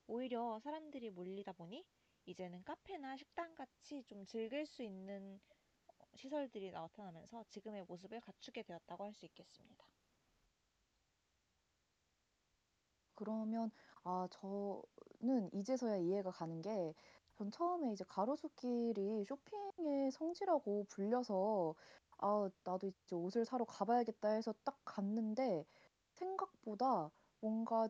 [0.07, 1.85] 오히려 사람들이 몰리다 보니
[2.27, 5.41] 이제는 카페나 식당 같이 좀 즐길 수 있는
[6.17, 9.87] 시설들이 나타나면서 지금의 모습을 갖추게 되었다고 할 수 있겠습니다.
[13.15, 13.71] 그러면
[14.05, 16.95] 아 저는 이제서야 이해가 가는 게
[17.37, 21.75] 전 처음에 이제 가로수길이 쇼핑의 성지라고 불려서
[22.19, 25.65] '아 나도 이제 옷을 사러 가 봐야겠다.' 해서 딱 갔는데
[26.13, 27.11] 생각보다
[27.41, 27.89] 뭔가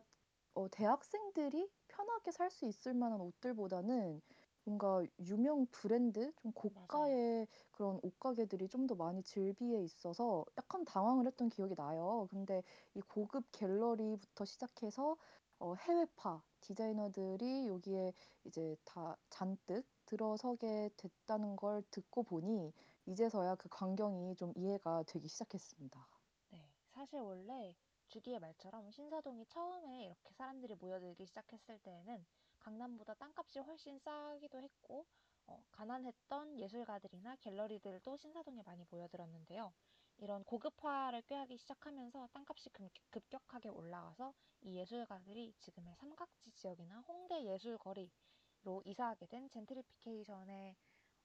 [0.55, 4.21] 어 대학생들이 편하게 살 수 있을 만한 옷들보다는
[4.65, 7.15] 뭔가 유명 브랜드 좀 맞아요.
[7.15, 12.27] 고가의 그런 옷가게들이 좀 더 많이 즐비해 있어서 약간 당황을 했던 기억이 나요.
[12.31, 12.63] 근데
[12.95, 15.17] 이 고급 갤러리부터 시작해서
[15.59, 18.13] 어 해외파 디자이너들이 여기에
[18.43, 22.73] 이제 다 잔뜩 들어서게 됐다는 걸 듣고 보니
[23.07, 26.07] 이제서야 그 광경이 좀 이해가 되기 시작했습니다.
[26.49, 27.75] 네, 사실 원래
[28.07, 32.25] 주디의 말처럼 신사동이 처음에 이렇게 사람들이 모여들기 시작했을 때에는
[32.65, 35.07] 강남보다 땅값이 훨씬 싸기도 했고,
[35.47, 39.73] 어, 가난했던 예술가들이나 갤러리들도 신사동에 많이 모여들었는데요.
[40.17, 48.81] 이런 고급화를 꾀하기 시작하면서 땅값이 급- 급격하게 올라가서 이 예술가들이 지금의 삼각지 지역이나 홍대 예술거리로
[48.85, 50.75] 이사하게 된 젠트리피케이션의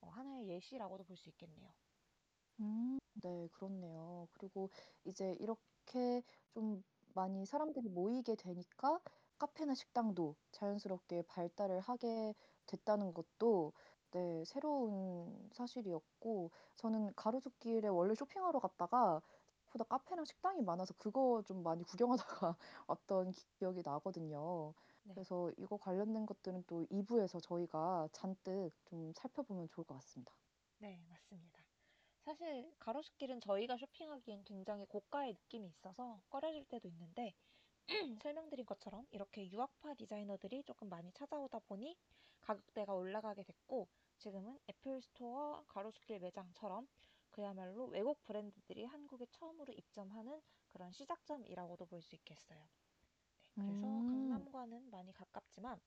[0.01, 1.75] 어, 하나의 예시라고도 볼 수 있겠네요.
[2.61, 4.29] 음 네 그렇네요.
[4.33, 4.71] 그리고
[5.05, 6.83] 이제 이렇게 좀
[7.15, 9.01] 많이 사람들이 모이게 되니까
[9.41, 12.35] 카페나 식당도 자연스럽게 발달을 하게
[12.67, 13.73] 됐다는 것도
[14.13, 19.21] 네 새로운 사실이었고 저는 가로수길에 원래 쇼핑하러 갔다가
[19.71, 22.57] 생각보다 카페랑 식당이 많아서 그거 좀 많이 구경하다가
[22.89, 24.75] 왔던 기억이 나거든요.
[25.05, 25.15] 네.
[25.15, 30.33] 그래서 이거 관련된 것들은 또 2 부에서 저희가 잔뜩 좀 살펴보면 좋을 것 같습니다.
[30.79, 31.65] 네, 맞습니다.
[32.25, 37.35] 사실 가로수길은 저희가 쇼핑하기엔 굉장히 고가의 느낌이 있어서 꺼려질 때도 있는데
[38.23, 41.97] 설명드린 것처럼 이렇게 유학파 디자이너들이 조금 많이 찾아오다 보니
[42.41, 43.89] 가격대가 올라가게 됐고
[44.19, 46.89] 지금은 애플 스토어 가로수길 매장처럼
[47.31, 52.69] 그야말로 외국 브랜드들이 한국에 처음으로 입점하는 그런 시작점이라고도 볼 수 있겠어요.
[53.55, 54.07] 네, 그래서 음.
[54.07, 55.81] 강남과는 많이 가깝지만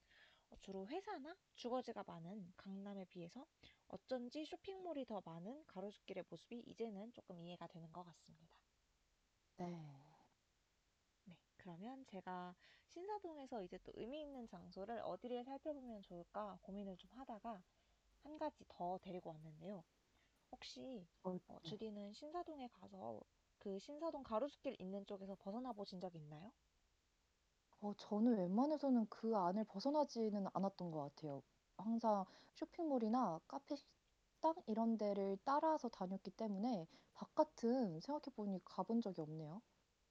[0.52, 3.46] 어, 주로 회사나 주거지가 많은 강남에 비해서
[3.88, 8.60] 어쩐지 쇼핑몰이 더 많은 가로수길의 모습이 이제는 조금 이해가 되는 것 같습니다.
[9.58, 10.13] 네.
[11.64, 12.56] 네, 그러면 제가
[12.88, 17.64] 신사동에서 이제 또 의미 있는 장소를 어디를 살펴보면 좋을까 고민을 좀 하다가
[18.20, 19.84] 한 가지 더 데리고 왔는데요.
[20.52, 21.74] 혹시 어 어, 네.
[21.74, 23.22] 주디는 신사동에 가서
[23.60, 26.54] 그 신사동 가로수길 있는 쪽에서 벗어나 보신 적 있나요?
[27.82, 31.44] 어 저는 웬만해서는 그 안을 벗어나지는 않았던 것 같아요.
[31.78, 39.62] 항상 쇼핑몰이나 카페, 식당 이런 데를 따라서 다녔기 때문에 바깥은 생각해 보니 가본 적이 없네요.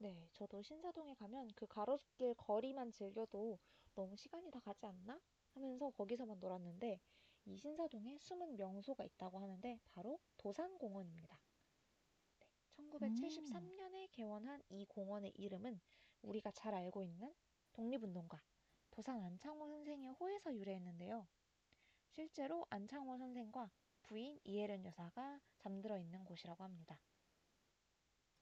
[0.03, 3.61] 네, 저도 신사동에 가면 그 가로수길 거리만 즐겨도
[3.95, 5.21] 너무 시간이 다 가지 않나?
[5.55, 6.99] 하면서 거기서만 놀았는데
[7.45, 11.39] 이 신사동에 숨은 명소가 있다고 하는데 바로 도산공원입니다.
[12.99, 13.71] 네, 음.
[13.79, 15.81] 1973년에 개원한 이 공원의 이름은
[16.23, 17.33] 우리가 잘 알고 있는
[17.73, 18.43] 독립운동가
[18.91, 21.29] 도산 안창호 선생의 호에서 유래했는데요.
[22.09, 23.71] 실제로 안창호 선생과
[24.03, 26.99] 부인 이혜련 여사가 잠들어 있는 곳이라고 합니다.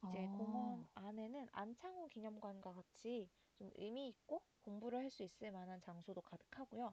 [0.03, 1.07] 이제 공원 아.
[1.09, 6.92] 안에는 안창호 기념관과 같이 좀 의미 있고 공부를 할 수 있을 만한 장소도 가득하고요.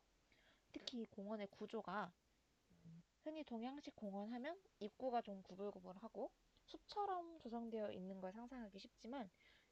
[0.72, 2.12] 특히 이 공원의 구조가
[3.24, 6.32] 흔히 동양식 공원 하면 입구가 좀 구불구불하고
[6.66, 9.30] 숲처럼 조성되어 있는 걸 상상하기 쉽지만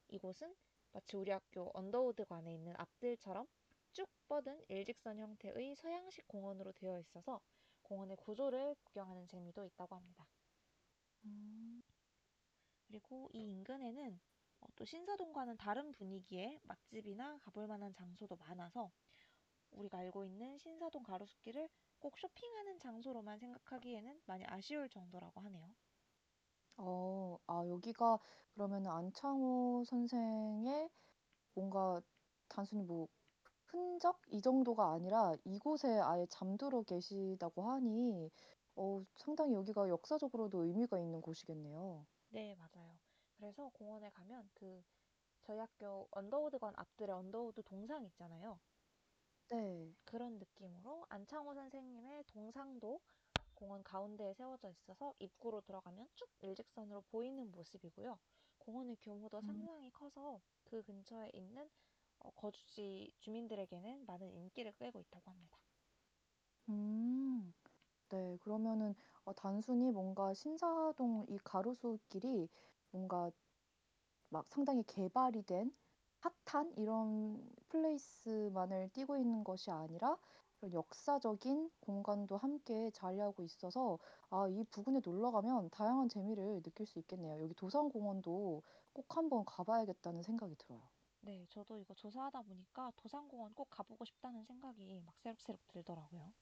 [0.10, 0.56] 이곳은
[0.92, 3.48] 마치 우리 학교 언더우드관에 있는 앞들처럼
[3.94, 7.42] 쭉 뻗은 일직선 형태의 서양식 공원으로 되어 있어서
[7.82, 10.28] 공원의 구조를 구경하는 재미도 있다고 합니다.
[11.26, 11.65] 음.
[12.96, 14.22] 그리고 이 인근에는
[14.62, 18.90] 어, 또 신사동과는 다른 분위기의 맛집이나 가볼 만한 장소도 많아서
[19.72, 21.70] 우리가 알고 있는 신사동 가로수길을
[22.00, 25.76] 꼭 쇼핑하는 장소로만 생각하기에는 많이 아쉬울 정도라고 하네요.
[26.78, 27.38] 어.
[27.48, 28.20] 아 여기가
[28.54, 30.90] 그러면은 안창호 선생의
[31.56, 32.02] 뭔가
[32.50, 33.08] 단순히 뭐
[33.68, 38.32] 흔적 이 정도가 아니라 이곳에 아예 잠들어 계시다고 하니
[38.76, 42.06] 어 상당히 여기가 역사적으로도 의미가 있는 곳이겠네요.
[42.36, 43.00] 네, 맞아요.
[43.38, 44.84] 그래서 공원에 가면 그
[45.44, 48.60] 저희 학교 언더우드관 앞뜰에 언더우드 동상 있잖아요.
[49.50, 49.96] 네.
[50.04, 53.00] 그런 느낌으로 안창호 선생님의 동상도
[53.54, 58.20] 공원 가운데에 세워져 있어서 입구로 들어가면 쭉 일직선으로 보이는 모습이고요.
[58.58, 59.42] 공원의 규모도 음.
[59.46, 61.70] 상당히 커서 그 근처에 있는
[62.20, 65.58] 어, 거주지 주민들에게는 많은 인기를 끌고 있다고 합니다.
[66.68, 67.54] 음.
[68.10, 68.38] 네.
[68.42, 68.96] 그러면은
[69.26, 72.50] 어 단순히 뭔가 신사동 이 가로수길이
[72.92, 73.32] 뭔가
[74.30, 75.76] 막 상당히 개발이 된
[76.46, 80.18] 핫한 이런 플레이스만을 띠고 있는 것이 아니라
[80.60, 84.00] 그런 역사적인 공간도 함께 자리하고 있어서
[84.30, 87.40] 아 이 부근에 놀러 가면 다양한 재미를 느낄 수 있겠네요.
[87.42, 90.82] 여기 도산공원도 꼭 한번 가 봐야겠다는 생각이 들어요.
[91.20, 96.34] 네, 저도 이거 조사하다 보니까 도산공원 꼭 가 보고 싶다는 생각이 막 새록새록 들더라고요.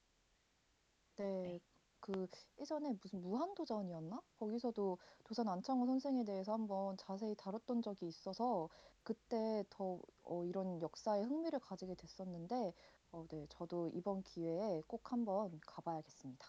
[1.15, 1.25] 네.
[1.43, 1.59] 네.
[1.99, 2.27] 그
[2.59, 4.21] 예전에 무슨 무한도전이었나?
[4.39, 8.69] 거기서도 도산 안창호 선생에 대해서 한번 자세히 다뤘던 적이 있어서
[9.03, 12.73] 그때 더 어 이런 역사에 흥미를 가지게 됐었는데
[13.11, 16.47] 어 네 저도 이번 기회에 꼭 한번 가 봐야겠습니다.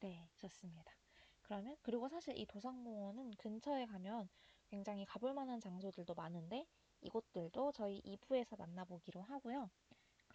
[0.00, 0.94] 네, 좋습니다.
[1.42, 4.28] 그러면, 그리고 사실 이 도산공원은 근처에 가면
[4.66, 6.66] 굉장히 가볼 만한 장소들도 많은데,
[7.00, 9.70] 이곳들도 저희 2부에서 만나보기로 하고요.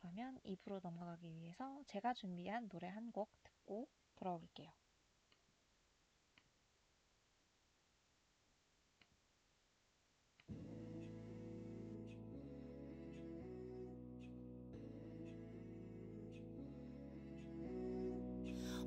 [0.05, 4.69] 그러면 2부로 넘어가기 위해서 제가 준비한 노래 한 곡 듣고 돌아올게요.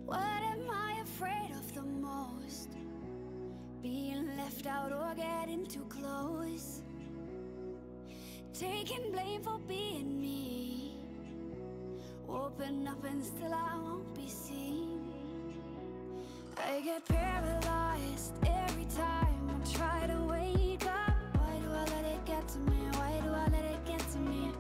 [0.07, 2.71] What am I afraid of the most?
[3.83, 6.83] Being left out or getting too close.
[8.53, 10.88] Taking blame for being me.
[12.29, 15.01] Open up and still I won't be seen.
[16.59, 21.17] I get paralyzed every time I try to wake up.
[21.39, 22.77] Why do I let it get to me?
[22.93, 24.53] Why do I let it get to me?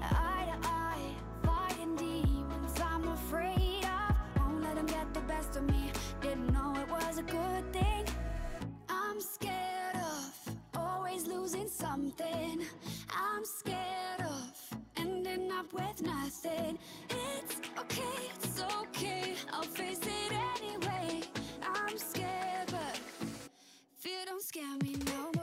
[0.00, 1.14] Eye to eye,
[1.44, 4.16] fighting demons I'm afraid of.
[4.38, 5.92] Won't let them get the best of me.
[6.22, 8.06] Didn't know it was a good thing.
[8.88, 12.64] I'm scared of always losing something.
[13.14, 13.89] I'm scared
[15.60, 16.78] up with nothing.
[17.10, 19.34] It's okay, it's okay.
[19.52, 21.20] I'll face it anyway.
[21.62, 22.98] I'm scared, but
[23.98, 25.39] fear don't scare me no more.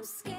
[0.00, 0.29] I'm scared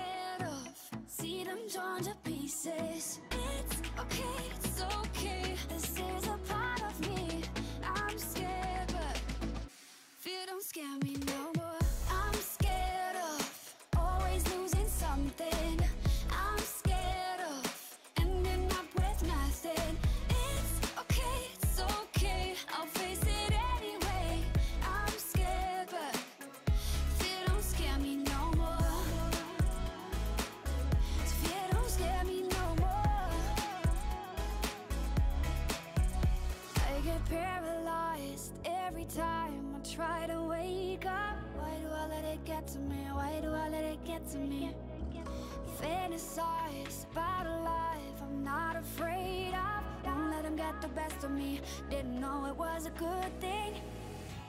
[46.42, 50.06] Fantasize about a life I'm not afraid of.
[50.06, 51.62] Won't let them get the best of me.
[51.90, 53.76] Didn't know it was a good thing.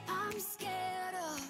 [0.09, 1.41] I'm scared of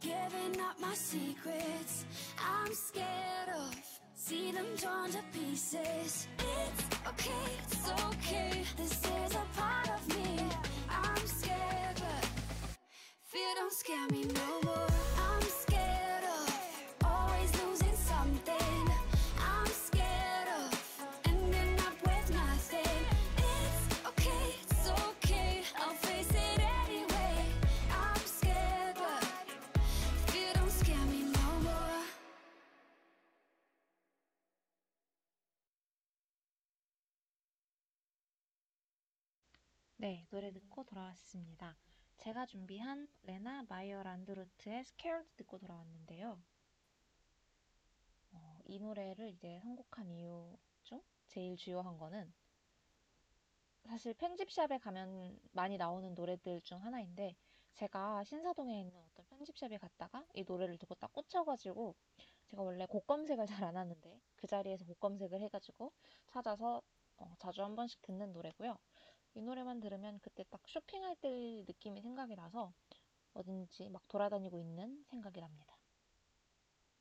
[0.00, 2.04] giving up my secrets.
[2.38, 3.74] I'm scared of
[4.14, 6.26] see them torn to pieces.
[6.38, 8.64] It's okay, it's okay.
[8.76, 10.48] This is a part of me.
[10.90, 12.28] I'm scared, but
[13.24, 14.51] fear don't scare me no
[40.02, 41.76] 네, 노래 듣고 돌아왔습니다.
[42.16, 46.42] 제가 준비한 레나 마이어 란드루트의 Scared 듣고 돌아왔는데요.
[48.32, 52.34] 어, 이 노래를 이제 선곡한 이유 중 제일 주요한 거는
[53.84, 57.36] 사실 편집샵에 가면 많이 나오는 노래들 중 하나인데
[57.74, 61.94] 제가 신사동에 있는 어떤 편집샵에 갔다가 이 노래를 듣고 딱 꽂혀가지고
[62.48, 65.92] 제가 원래 곡 검색을 잘 안 하는데 그 자리에서 곡 검색을 해가지고
[66.26, 66.82] 찾아서
[67.18, 68.76] 어, 자주 한 번씩 듣는 노래고요.
[69.34, 72.72] 이 노래만 들으면 그때 딱 쇼핑할 때 느낌이 생각이 나서
[73.34, 75.78] 어딘지 막 돌아다니고 있는 생각이 납니다.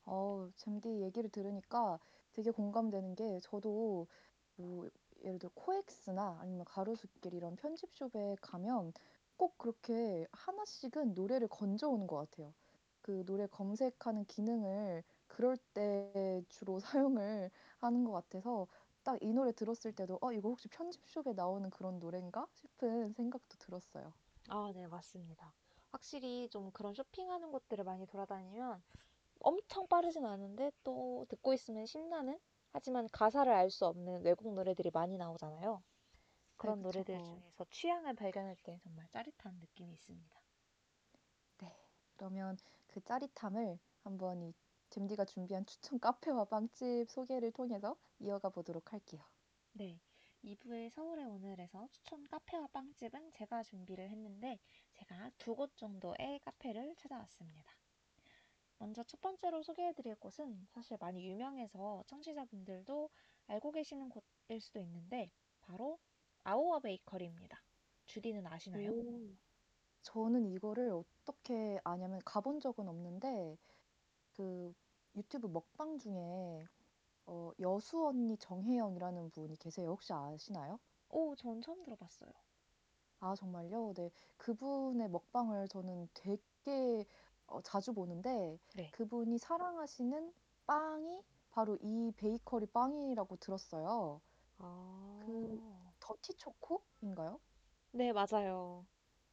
[0.06, 2.00] 어우, 잼디 얘기를 들으니까
[2.34, 4.08] 되게 공감되는 게 저도
[4.56, 4.90] 뭐
[5.24, 8.94] 예를 들어 코엑스나 아니면 가로수길 이런 편집숍에 가면
[9.38, 12.54] 꼭 그렇게 하나씩은 노래를 건져오는 것 같아요.
[13.02, 16.80] 그 노래 검색하는 기능을 그럴 때 주로
[17.20, 18.68] 사용을 하는 것 같아서
[19.04, 24.14] 딱 이 노래 들었을 때도 어, 이거 혹시 편집숍에 나오는 그런 노래인가 싶은 생각도 들었어요.
[24.50, 25.56] 아, 네, 맞습니다.
[25.90, 28.84] 확실히 좀 그런 쇼핑하는 곳들을 많이 돌아다니면
[29.42, 32.40] 엄청 빠르진 않은데 또 듣고 있으면 신나는
[32.74, 35.84] 하지만 가사를 알 수 없는 외국 노래들이 많이 나오잖아요.
[36.58, 37.22] 그런 네, 노래들 그쵸.
[37.22, 40.42] 중에서 취향을 발견할 때 정말 짜릿한 느낌이 있습니다.
[41.60, 41.74] 네.
[42.18, 44.54] 그러면 그 짜릿함을 한번 이
[44.92, 49.22] 잼디가 준비한 추천 카페와 빵집 소개를 통해서 이어가 보도록 할게요.
[49.74, 50.00] 네.
[50.44, 54.60] 2부의 서울의 오늘에서 추천 카페와 빵집은 제가 준비를 했는데
[54.94, 57.74] 제가 두 곳 정도의 카페를 찾아왔습니다.
[58.80, 63.10] 먼저 첫 번째로 소개해드릴 곳은 사실 많이 유명해서 청취자분들도
[63.48, 65.32] 알고 계시는 곳일 수도 있는데
[65.62, 66.00] 바로
[66.44, 67.64] 아우어 베이커리입니다.
[68.08, 68.92] 주디는 아시나요?
[68.92, 69.36] 오.
[70.04, 73.58] 저는 이거를 어떻게 아냐면 가본 적은 없는데
[74.34, 74.74] 그
[75.16, 76.68] 유튜브 먹방 중에
[77.26, 79.92] 어, 여수 언니 정혜영이라는 분이 계세요.
[79.92, 80.80] 혹시 아시나요?
[81.10, 82.32] 오, 전 처음 들어봤어요.
[83.20, 83.94] 아, 정말요?
[83.96, 84.12] 네.
[84.38, 87.06] 그분의 먹방을 저는 되게
[87.48, 88.92] 어, 자주 보는데 네.
[88.92, 90.34] 그분이 사랑하시는
[90.66, 94.22] 빵이 바로 이 베이커리 빵이라고 들었어요.
[95.20, 97.40] 그 아, 더티 초코인가요?
[97.92, 98.86] 네, 맞아요.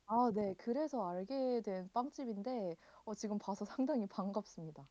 [0.06, 0.54] 아, 네.
[0.58, 4.88] 그래서 알게 된 빵집인데 어, 지금 봐서 상당히 반갑습니다.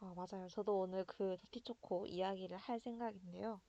[0.00, 0.48] 아, 맞아요.
[0.48, 3.60] 저도 오늘 그 더티초코 이야기를 할 생각인데요.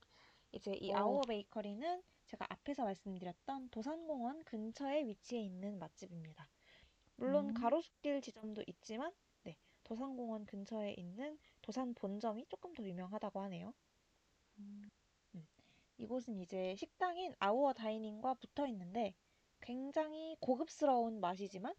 [0.53, 6.47] 이제 이 어, 아우어 베이커리는 제가 앞에서 말씀드렸던 도산공원 근처에 위치해 있는 맛집입니다.
[7.17, 7.53] 물론 음.
[7.53, 9.11] 가로수길 지점도 있지만,
[9.43, 13.73] 네, 도산공원 근처에 있는 도산 본점이 조금 더 유명하다고 하네요.
[14.59, 14.89] 음.
[15.35, 15.47] 음,
[15.97, 19.13] 이곳은 이제 식당인 아우어 다이닝과 붙어 있는데
[19.59, 21.73] 굉장히 고급스러운 맛이지만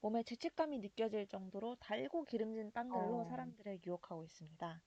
[0.00, 3.24] 몸에 죄책감이 느껴질 정도로 달고 기름진 빵들로 어.
[3.24, 4.84] 사람들을 유혹하고 있습니다.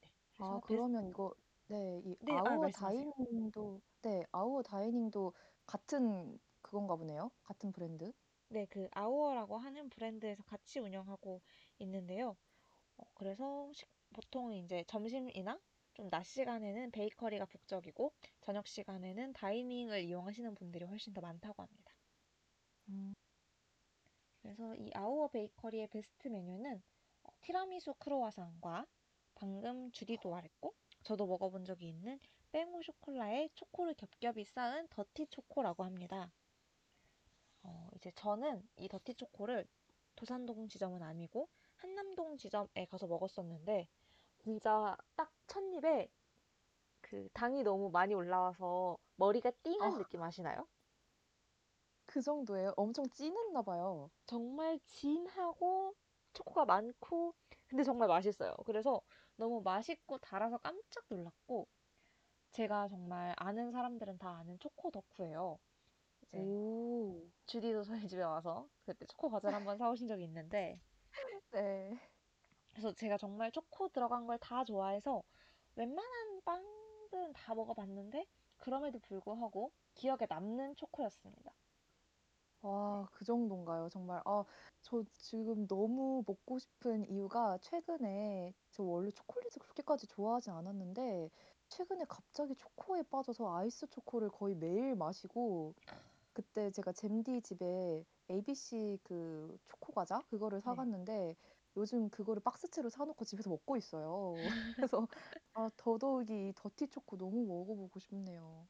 [0.00, 1.34] 네, 아, 그래서 베스트, 그러면 이거,
[1.66, 3.06] 네, 이 네, 아, 아우어 말씀하세요.
[3.10, 5.34] 다이닝도, 네, 아우어 다이닝도
[5.66, 7.30] 같은 그건가 보네요.
[7.42, 8.12] 같은 브랜드.
[8.48, 11.42] 네, 그 아우어라고 하는 브랜드에서 같이 운영하고
[11.78, 12.36] 있는데요.
[12.96, 15.60] 어, 그래서 식- 보통 이제 점심이나
[15.94, 21.94] 좀 낮 시간에는 베이커리가 북적이고 저녁 시간에는 다이닝을 이용하시는 분들이 훨씬 더 많다고 합니다.
[22.88, 23.14] 음.
[24.42, 26.82] 그래서 이 아우어 베이커리의 베스트 메뉴는
[27.22, 28.86] 어, 티라미수 크로와상과
[29.34, 30.74] 방금 주디도 말했고
[31.04, 32.18] 저도 먹어본 적이 있는
[32.52, 36.30] 뺑우 쇼콜라에 초코를 겹겹이 쌓은 더티 초코라고 합니다.
[37.62, 39.66] 어, 이제 저는 이 더티 초코를
[40.16, 43.88] 도산동 지점은 아니고 한남동 지점에 가서 먹었었는데
[44.38, 46.08] 진짜 딱 첫 입에
[47.00, 50.68] 그 당이 너무 많이 올라와서 머리가 띵한 아, 느낌 아시나요?
[52.10, 52.74] 그 정도예요?
[52.76, 54.10] 엄청 진했나 봐요.
[54.26, 55.94] 정말 진하고
[56.32, 57.34] 초코가 많고
[57.68, 58.52] 근데 정말 맛있어요.
[58.66, 59.00] 그래서
[59.36, 61.68] 너무 맛있고 달아서 깜짝 놀랐고
[62.52, 65.58] 제가 정말 아는 사람들은 다 아는 초코 덕후예요.
[66.22, 70.80] 이제 오, 주디도 저희 집에 와서 그때 초코 과자를 한번 사오신 적이 있는데
[71.52, 71.98] 네.
[72.72, 75.22] 그래서 제가 정말 초코 들어간 걸 다 좋아해서
[75.76, 78.26] 웬만한 빵들은 다 먹어봤는데
[78.58, 81.52] 그럼에도 불구하고 기억에 남는 초코였습니다.
[82.62, 82.68] 네.
[82.68, 83.88] 와, 그 정도인가요?
[83.88, 84.20] 정말.
[84.26, 84.44] 아,
[84.82, 91.30] 저 지금 너무 먹고 싶은 이유가 최근에 저 원래 초콜릿을 그렇게까지 좋아하지 않았는데
[91.68, 95.74] 최근에 갑자기 초코에 빠져서 아이스 초코를 거의 매일 마시고
[96.34, 100.62] 그때 제가 잼디 집에 ABC 그 초코 과자 그거를 네.
[100.62, 101.36] 사갔는데
[101.76, 104.46] 요즘 그거를 박스째로 사 놓고 집에서 먹고 있어요.
[104.76, 105.08] 그래서
[105.54, 108.68] 아, 더더욱이 이 더티 초코 너무 먹어보고 싶네요.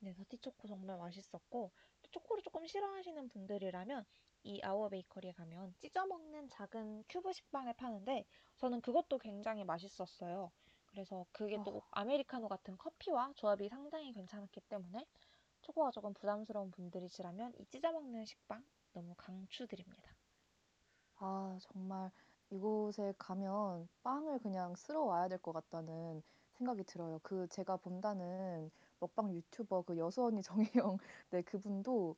[0.00, 1.70] 네, 더티초코 정말 맛있었고,
[2.02, 4.04] 또 초코를 조금 싫어하시는 분들이라면
[4.42, 8.24] 이 아워 베이커리에 가면 찢어 먹는 작은 큐브 식빵을 파는데
[8.56, 10.50] 저는 그것도 굉장히 맛있었어요.
[10.86, 15.06] 그래서 그게 아, 또 아메리카노 같은 커피와 조합이 상당히 괜찮았기 때문에
[15.62, 20.14] 초코가 조금 부담스러운 분들이시라면 이 찢어 먹는 식빵 너무 강추드립니다.
[21.16, 22.10] 아, 정말
[22.50, 26.22] 이곳에 가면 빵을 그냥 쓸어 와야 될 것 같다는
[26.54, 27.20] 생각이 들어요.
[27.22, 28.70] 그 제가 본다는
[29.00, 30.42] 먹방 유튜버 그 여수 언니
[30.92, 30.98] 정혜영
[31.30, 32.16] 네 그분도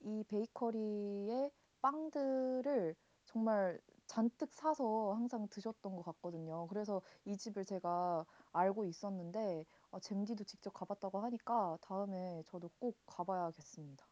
[0.00, 1.50] 이 베이커리의
[1.82, 2.94] 빵들을
[3.24, 6.66] 정말 잔뜩 사서 항상 드셨던 것 같거든요.
[6.68, 14.06] 그래서 이 집을 제가 알고 있었는데 아, 잼디도 직접 가봤다고 하니까 다음에 저도 꼭 가봐야겠습니다.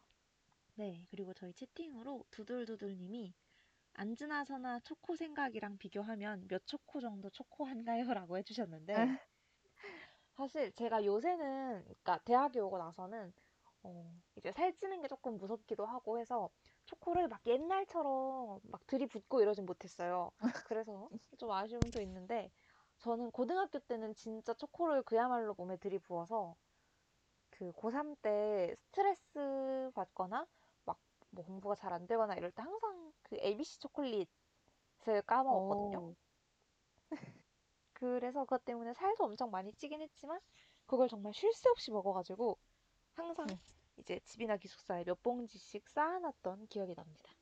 [0.75, 3.33] 네, 그리고 저희 채팅으로 두들두들님이
[3.93, 8.05] 안즈나서나 초코 생각이랑 비교하면 몇 초코 정도 초코한가요?
[8.15, 9.11] 라고 해주셨는데
[10.35, 13.33] 사실 제가 요새는, 그러니까 대학에 오고 나서는,
[13.83, 16.49] 어, 이제 살찌는 게 조금 무섭기도 하고 해서
[16.85, 20.31] 초코를 막 옛날처럼 막 들이붓고 이러진 못했어요.
[20.67, 22.51] 그래서 좀 아쉬움도 있는데,
[22.99, 26.55] 저는 고등학교 때는 진짜 초코를 그야말로 몸에 들이부어서
[27.51, 30.47] 그 고3 때 스트레스 받거나
[30.85, 30.99] 막
[31.31, 34.27] 뭐 공부가 잘 안 되거나 이럴 때 항상 그 ABC 초콜릿을
[35.27, 36.03] 까먹었거든요.
[38.03, 40.39] 어, 그래서 그것 때문에 살도 엄청 많이 찌긴 했지만
[40.85, 42.57] 그걸 정말 쉴 새 없이 먹어가지고
[43.13, 43.59] 항상 네.
[43.97, 47.33] 이제 집이나 기숙사에 몇 봉지씩 쌓아놨던 기억이 납니다.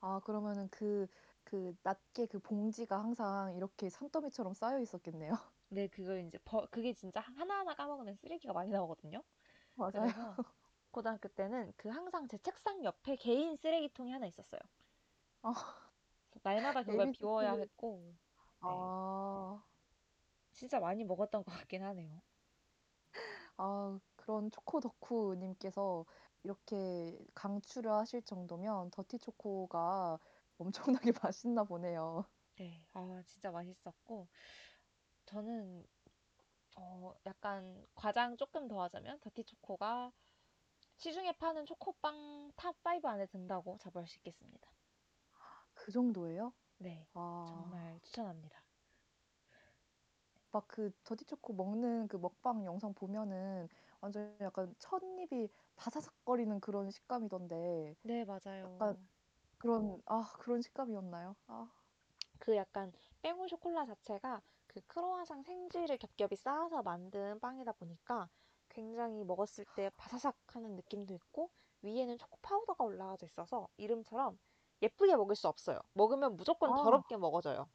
[0.00, 1.06] 아, 그러면은 그,
[1.44, 5.30] 그, 낮게 그 봉지가 항상 이렇게 산더미처럼 쌓여 있었겠네요.
[5.68, 9.22] 네, 그걸 이제 버, 그게 진짜 하나하나 까먹으면 쓰레기가 많이 나오거든요.
[9.74, 10.38] 맞아요.
[10.92, 14.60] 고등학교 때는 그 항상 제 책상 옆에 개인 쓰레기통이 하나 있었어요.
[15.42, 15.52] 아,
[16.42, 18.14] 날마다 그걸 비워야 를 했고,
[18.66, 18.92] 네,
[19.30, 19.62] 아,
[20.52, 22.22] 진짜 많이 먹었던 것 같긴 하네요.
[23.56, 26.06] 아, 그런 초코 덕후님께서
[26.42, 30.18] 이렇게 강추를 하실 정도면 더티 초코가
[30.58, 32.24] 엄청나게 맛있나 보네요.
[32.56, 34.28] 네, 아, 진짜 맛있었고,
[35.26, 35.86] 저는,
[36.76, 40.12] 어, 약간 과장 조금 더 하자면, 더티 초코가
[40.98, 44.72] 시중에 파는 초코빵 탑5 안에 든다고 자부할 수 있겠습니다.
[45.74, 46.52] 그 정도예요?
[46.78, 48.64] 네, 와, 정말 추천합니다.
[50.52, 53.68] 막 그 더티 초코 먹는 그 먹방 영상 보면은
[54.00, 58.24] 완전 약간 첫 입이 바사삭거리는 그런 식감이던데 네,
[58.64, 59.08] 약간 맞아요.
[59.58, 61.36] 그런, 아, 그런 식감이었나요?
[61.48, 61.68] 아,
[62.38, 62.92] 그 약간
[63.22, 68.28] 뺑우 쇼콜라 자체가 그 크로와상 생지를 겹겹이 쌓아서 만든 빵이다 보니까
[68.68, 74.38] 굉장히 먹었을 때 바사삭 하는 느낌도 있고 위에는 초코 파우더가 올라가져 있어서 이름처럼
[74.82, 75.78] 예쁘게 먹을 수 없어요.
[75.94, 77.70] 먹으면 무조건 아, 더럽게 먹어져요.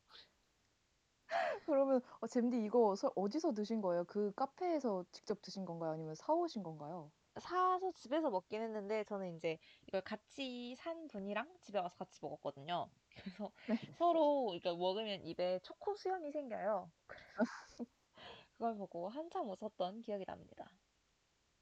[1.65, 4.03] 그러면 어, 잼디 이거 서- 어디서 드신 거예요?
[4.05, 5.91] 그 카페에서 직접 드신 건가요?
[5.91, 7.11] 아니면 사 오신 건가요?
[7.39, 9.57] 사서 집에서 먹긴 했는데 저는 이제
[9.87, 12.89] 이걸 같이 산 분이랑 집에 와서 같이 먹었거든요.
[13.15, 13.75] 그래서 네.
[13.97, 16.91] 서로 이거 먹으면 입에 초코 수염이 생겨요.
[17.07, 17.25] 그래서
[18.57, 20.65] 그걸 보고 한참 웃었던 기억이 납니다.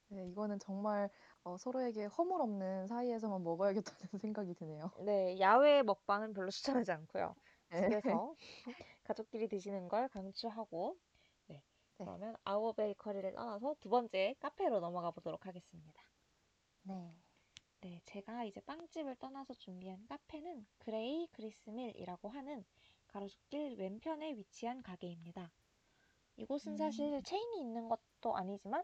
[0.07, 1.09] 네, 이거는 정말
[1.43, 4.91] 어, 서로에게 허물 없는 사이에서만 먹어야겠다는 생각이 드네요.
[5.05, 7.35] 네, 야외 먹방은 별로 추천하지 않고요.
[7.73, 7.89] 네.
[7.89, 8.35] 집에서
[9.03, 10.97] 가족끼리 드시는 걸 강추하고,
[11.47, 11.63] 네, 네.
[11.97, 16.03] 그러면 아우어 베이커리를 떠나서 두 번째 카페로 넘어가 보도록 하겠습니다.
[16.83, 17.15] 네.
[17.81, 22.63] 네, 제가 이제 빵집을 떠나서 준비한 카페는 그레이 그리스트밀이라고 하는
[23.07, 25.51] 가로수길 왼편에 위치한 가게입니다.
[26.37, 26.77] 이곳은 음.
[26.77, 28.83] 사실 체인이 있는 것도 아니지만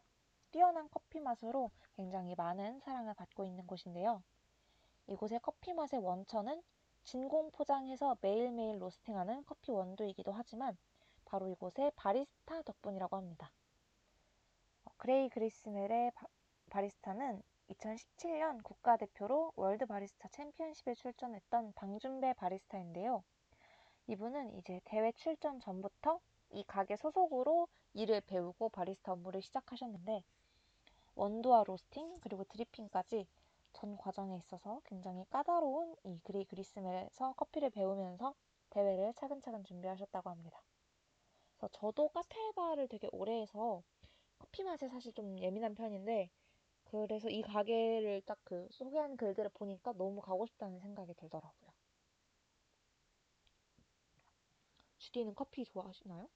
[0.51, 4.23] 뛰어난 커피 맛으로 굉장히 많은 사랑을 받고 있는 곳인데요.
[5.07, 6.61] 이곳의 커피 맛의 원천은
[7.09, 10.77] 진공 포장해서 매일매일 로스팅하는 커피 원두이기도 하지만
[11.25, 13.49] 바로 이곳의 바리스타 덕분이라고 합니다.
[14.85, 16.27] 어, 그레이 그리스트밀의 바,
[16.69, 23.23] 바리스타는 2017년 국가대표로 월드 바리스타 챔피언십에 출전했던 방준배 바리스타인데요.
[24.05, 26.19] 이분은 이제 대회 출전 전부터
[26.51, 30.23] 이 가게 소속으로 일을 배우고 바리스타 업무를 시작하셨는데
[31.15, 33.25] 원두와 로스팅 그리고 드리핑까지
[33.73, 38.35] 전 과정에 있어서 굉장히 까다로운 이 그레이 그리스트밀에서 커피를 배우면서
[38.69, 40.61] 대회를 차근차근 준비하셨다고 합니다.
[41.57, 43.83] 그래서 저도 카페 알바를 되게 오래 해서
[44.39, 46.29] 커피 맛에 사실 좀 예민한 편인데
[46.85, 51.71] 그래서 이 가게를 딱 그 소개한 글들을 보니까 너무 가고 싶다는 생각이 들더라고요.
[54.99, 56.29] 주디는 커피 좋아하시나요?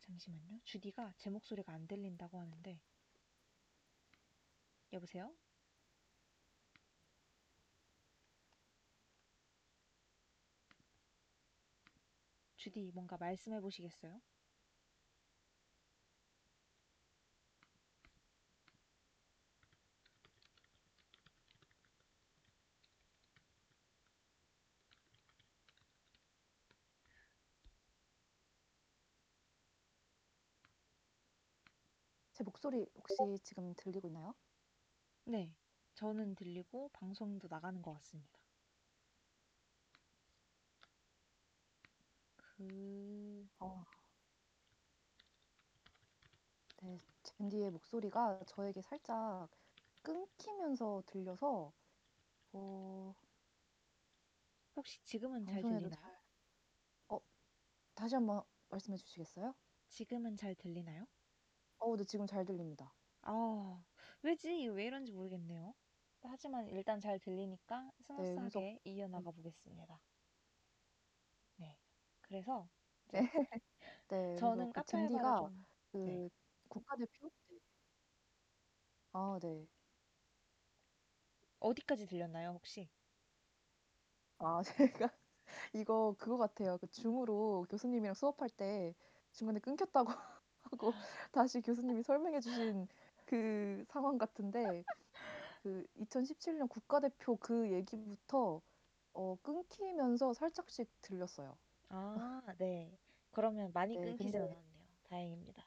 [0.00, 0.60] 잠시만요.
[0.64, 2.80] 주디가 제 목소리가 안 들린다고 하는데
[4.92, 5.32] 여보세요?
[12.56, 14.20] 주디 뭔가 말씀해 보시겠어요?
[32.32, 34.34] 제 목소리 혹시 지금 들리고 있나요?
[35.24, 35.52] 네.
[35.94, 38.38] 저는 들리고 방송도 나가는 것 같습니다.
[42.36, 43.84] 그 어.
[46.82, 49.48] 네, 잼디의 목소리가 저에게 살짝
[50.02, 51.72] 끊기면서 들려서
[52.52, 53.14] 어,
[54.76, 55.90] 혹시 지금은 잘 방송에도 들리나요?
[55.90, 56.18] 잘
[57.08, 57.20] 어,
[57.94, 59.54] 다시 한번 말씀해 주시겠어요?
[59.88, 61.06] 지금은 잘 들리나요?
[61.78, 62.94] 어, 네, 지금 잘 들립니다.
[63.22, 63.82] 아,
[64.22, 64.68] 왜지?
[64.68, 65.74] 왜 이런지 모르겠네요.
[66.22, 70.00] 하지만 일단 잘 들리니까 네, 스무스하게 이어나가 보겠습니다.
[71.56, 71.78] 네.
[72.20, 72.68] 그래서
[73.12, 73.20] 네,
[74.08, 75.66] 네, 그래서 저는 그 카페 알바를 잼디가 좀
[76.02, 76.22] 네.
[76.24, 76.28] 그
[76.68, 77.30] 국가대표?
[77.48, 77.58] 네.
[79.12, 79.68] 아, 네.
[81.60, 82.90] 어디까지 들렸나요, 혹시?
[84.38, 84.62] 아,
[85.06, 85.10] 제가
[85.74, 86.78] 이거 그거 같아요.
[86.78, 88.94] 그 줌으로 교수님이랑 수업할 때
[89.32, 90.12] 중간에 끊겼다고
[90.62, 90.96] 하고
[91.32, 92.88] 다시 교수님이 설명해 주신
[93.32, 94.84] 그 상황 같은데
[95.62, 98.62] 그 2017년 국가대표 그 얘기부터
[99.14, 101.56] 어, 끊기면서 살짝씩 들렸어요.
[101.90, 102.98] 아, 네.
[103.30, 104.86] 그러면 많이 네, 끊기진 근데 않았네요.
[105.04, 105.66] 다행입니다.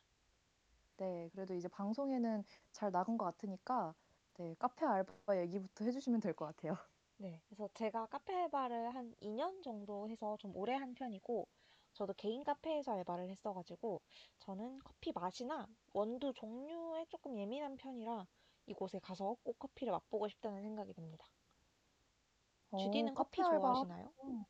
[0.97, 3.93] 네, 그래도 이제 방송에는 잘 나간 것 같으니까
[4.38, 6.76] 네, 카페 알바 얘기부터 해주시면 될 것 같아요.
[7.18, 7.41] 네.
[7.47, 11.47] 그래서 제가 카페 알바를 한 2년 정도 해서 좀 오래 한 편이고,
[11.96, 14.02] 저도 개인 카페에서 알바를 했어가지고
[14.39, 18.28] 저는 커피 맛이나 원두 종류에 조금 예민한 편이라
[18.68, 21.26] 이곳에 가서 꼭 커피를 맛보고 싶다는 생각이 듭니다.
[22.72, 24.14] 어, 주디는 커피 알바 좋아하시나요?
[24.20, 24.46] 하면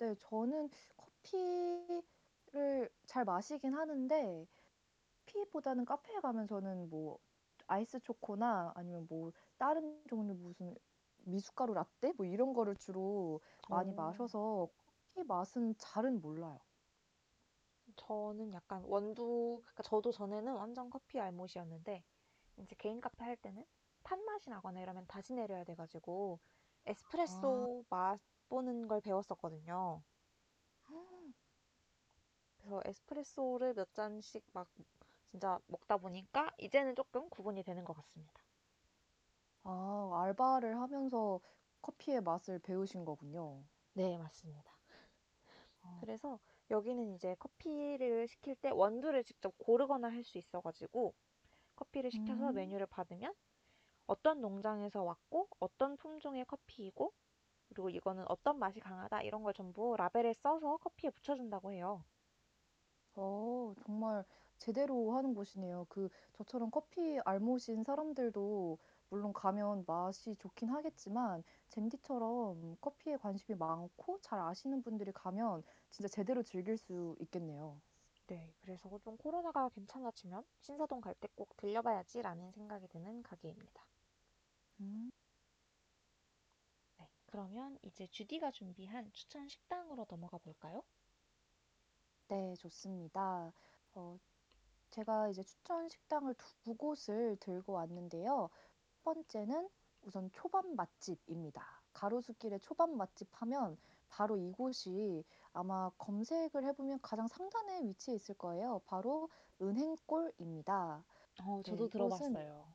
[0.00, 4.46] 네, 저는 커피를 잘 마시긴 하는데
[5.26, 7.18] 커피보다는 카페에 가면 저는 뭐
[7.68, 10.74] 아이스 초코나 아니면 뭐 다른 종류 무슨
[11.24, 14.68] 미숫가루 라떼 뭐 이런 거를 주로 많이 어, 마셔서
[15.14, 16.58] 커피 맛은 잘은 몰라요.
[17.96, 22.04] 저는 약간 원두, 그러니까 저도 전에는 완전 커피 알못이었는데
[22.58, 23.64] 이제 개인 카페 할 때는
[24.02, 26.40] 탄 맛이 나거나 이러면 다시 내려야 돼가지고
[27.26, 30.02] 아, 에스프레소 맛 보는 걸 배웠었거든요.
[32.56, 34.66] 그래서 에스프레소를 몇 잔씩 막
[35.30, 38.42] 진짜 먹다 보니까 이제는 조금 구분이 되는 것 같습니다.
[39.64, 41.40] 아, 알바를 하면서
[41.80, 43.64] 커피의 맛을 배우신 거군요.
[43.94, 44.62] 네, 맞습니다.
[45.82, 46.38] 아, 그래서
[46.70, 51.14] 여기는 이제 커피를 시킬 때 원두를 직접 고르거나 할 수 있어가지고
[51.76, 53.34] 커피를 시켜서 음, 메뉴를 받으면
[54.06, 57.12] 어떤 농장에서 왔고 어떤 품종의 커피이고
[57.68, 62.04] 그리고 이거는 어떤 맛이 강하다 이런 걸 전부 라벨에 써서 커피에 붙여준다고 해요.
[63.14, 64.24] 어, 정말
[64.58, 65.86] 제대로 하는 곳이네요.
[65.88, 68.78] 그, 저처럼 커피 알못인 사람들도
[69.12, 76.42] 물론 가면 맛이 좋긴 하겠지만, 젠디처럼 커피에 관심이 많고 잘 아시는 분들이 가면 진짜 제대로
[76.42, 77.80] 즐길 수 있겠네요.
[78.26, 83.86] 네, 그래서 좀 코로나가 괜찮아지면 신사동 갈 때 꼭 들려봐야지라는 생각이 드는 가게입니다.
[84.80, 85.10] 음.
[86.96, 90.82] 네, 그러면 이제 주디가 준비한 추천 식당으로 넘어가 볼까요?
[92.28, 93.52] 네, 좋습니다.
[93.94, 94.18] 어,
[94.90, 96.34] 제가 이제 추천 식당을
[96.64, 98.50] 두 곳을 들고 왔는데요.
[99.02, 99.68] 첫 번째는
[100.02, 101.82] 우선 초밥 맛집입니다.
[101.92, 103.76] 가로수길에 초밥 맛집 하면
[104.08, 108.80] 바로 이곳이 아마 검색을 해보면 가장 상단에 위치해 있을 거예요.
[108.86, 109.28] 바로
[109.60, 111.04] 은행골입니다.
[111.42, 112.72] 어, 네, 저도 이곳은 들어봤어요.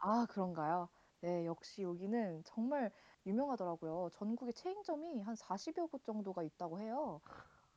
[0.00, 0.90] 아, 그런가요?
[1.20, 2.92] 네, 역시 여기는 정말
[3.24, 4.10] 유명하더라고요.
[4.12, 7.22] 전국에 체인점이 한 40여 곳 정도가 있다고 해요.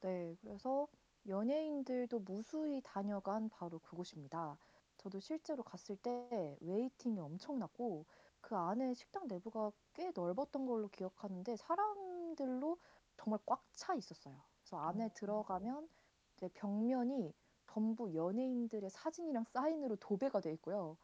[0.02, 0.90] 네, 그래서
[1.26, 4.58] 연예인들도 무수히 다녀간 바로 그곳입니다.
[4.98, 8.06] 저도 실제로 갔을 때 웨이팅이 엄청났고
[8.42, 12.78] 그 안에 식당 내부가 꽤 넓었던 걸로 기억하는데 사람들로
[13.18, 14.42] 정말 꽉 차 있었어요.
[14.62, 15.90] 그래서 안에 어, 들어가면
[16.36, 17.34] 이제 벽면이
[17.68, 20.98] 전부 연예인들의 사진이랑 사인으로 도배가 돼 있고요.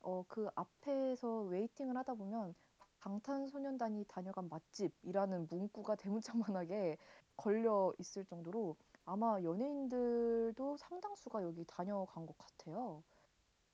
[0.00, 2.54] 어, 그 앞에서 웨이팅을 하다 보면
[3.00, 6.98] 방탄소년단이 다녀간 맛집이라는 문구가 대문짝만하게
[7.36, 13.02] 걸려 있을 정도로 아마 연예인들도 상당수가 여기 다녀간 것 같아요.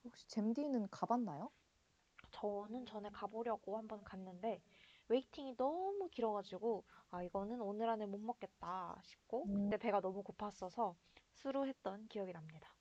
[0.04, 1.50] 혹시 잼디는 가봤나요?
[2.32, 4.62] 저는 전에 가보려고 한번 갔는데
[5.08, 9.48] 웨이팅이 너무 길어가지고 아 이거는 오늘 안에 못 먹겠다 싶고 음.
[9.52, 10.96] 그때 배가 너무 고팠어서
[11.32, 12.76] 수루했던 기억이 납니다.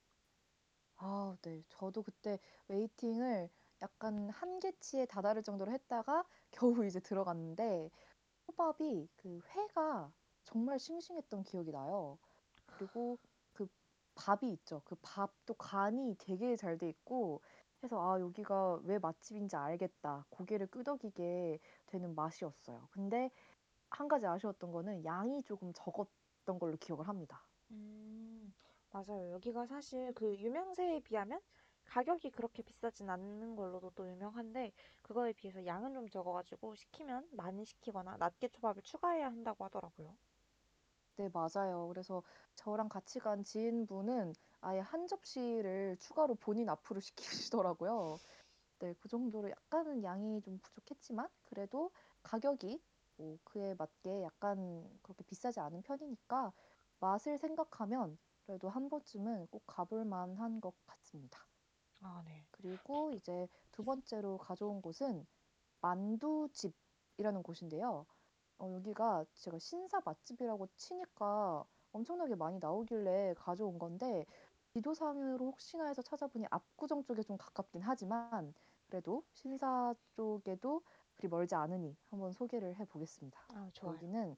[0.96, 1.62] 아, 네.
[1.68, 3.50] 저도 그때 웨이팅을
[3.82, 7.90] 약간 한계치에 다다를 정도로 했다가 겨우 이제 들어갔는데
[8.46, 10.14] 초밥이 그 회가
[10.44, 12.18] 정말 싱싱했던 기억이 나요.
[12.66, 13.33] 그리고 그
[14.14, 14.82] 밥이 있죠.
[14.84, 17.42] 그 밥도 간이 되게 잘 돼 있고
[17.82, 20.26] 해서 아, 여기가 왜 맛집인지 알겠다.
[20.30, 22.88] 고개를 끄덕이게 되는 맛이었어요.
[22.92, 23.30] 근데
[23.90, 27.46] 한 가지 아쉬웠던 거는 양이 조금 적었던 걸로 기억을 합니다.
[27.70, 28.54] 음,
[28.90, 29.30] 맞아요.
[29.32, 31.40] 여기가 사실 그 유명세에 비하면
[31.84, 38.16] 가격이 그렇게 비싸진 않는 걸로도 또 유명한데 그거에 비해서 양은 좀 적어가지고 시키면 많이 시키거나
[38.18, 40.16] 낱개 초밥을 추가해야 한다고 하더라고요.
[41.16, 41.86] 네, 맞아요.
[41.88, 42.22] 그래서
[42.56, 47.00] 저랑 같이 간 지인분은 아예 한 접시를 추가로 본인 앞으로
[47.52, 48.18] 시키시더라고요.
[48.80, 51.92] 네, 그 정도로 약간은 양이 좀 부족했지만 그래도
[52.22, 52.82] 가격이
[53.16, 56.52] 뭐 그에 맞게 약간 그렇게 비싸지 않은 편이니까
[57.00, 61.46] 맛을 생각하면 그래도 한 번쯤은 꼭 가볼 만한 것 같습니다.
[62.02, 62.46] 아, 네.
[62.52, 65.26] 그리고 이제 두 번째로 가져온 곳은
[65.80, 68.06] 만두집이라는 곳인데요.
[68.64, 74.24] 어, 여기가 제가 신사 맛집이라고 치니까 엄청나게 많이 나오길래 가져온 건데
[74.72, 78.54] 지도상으로 혹시나 해서 찾아보니 압구정 쪽에 좀 가깝긴 하지만
[78.88, 80.82] 그래도 신사 쪽에도
[81.14, 83.38] 그리 멀지 않으니 한번 소개를 해보겠습니다.
[83.48, 83.94] 아, 좋아요.
[83.94, 84.36] 여기는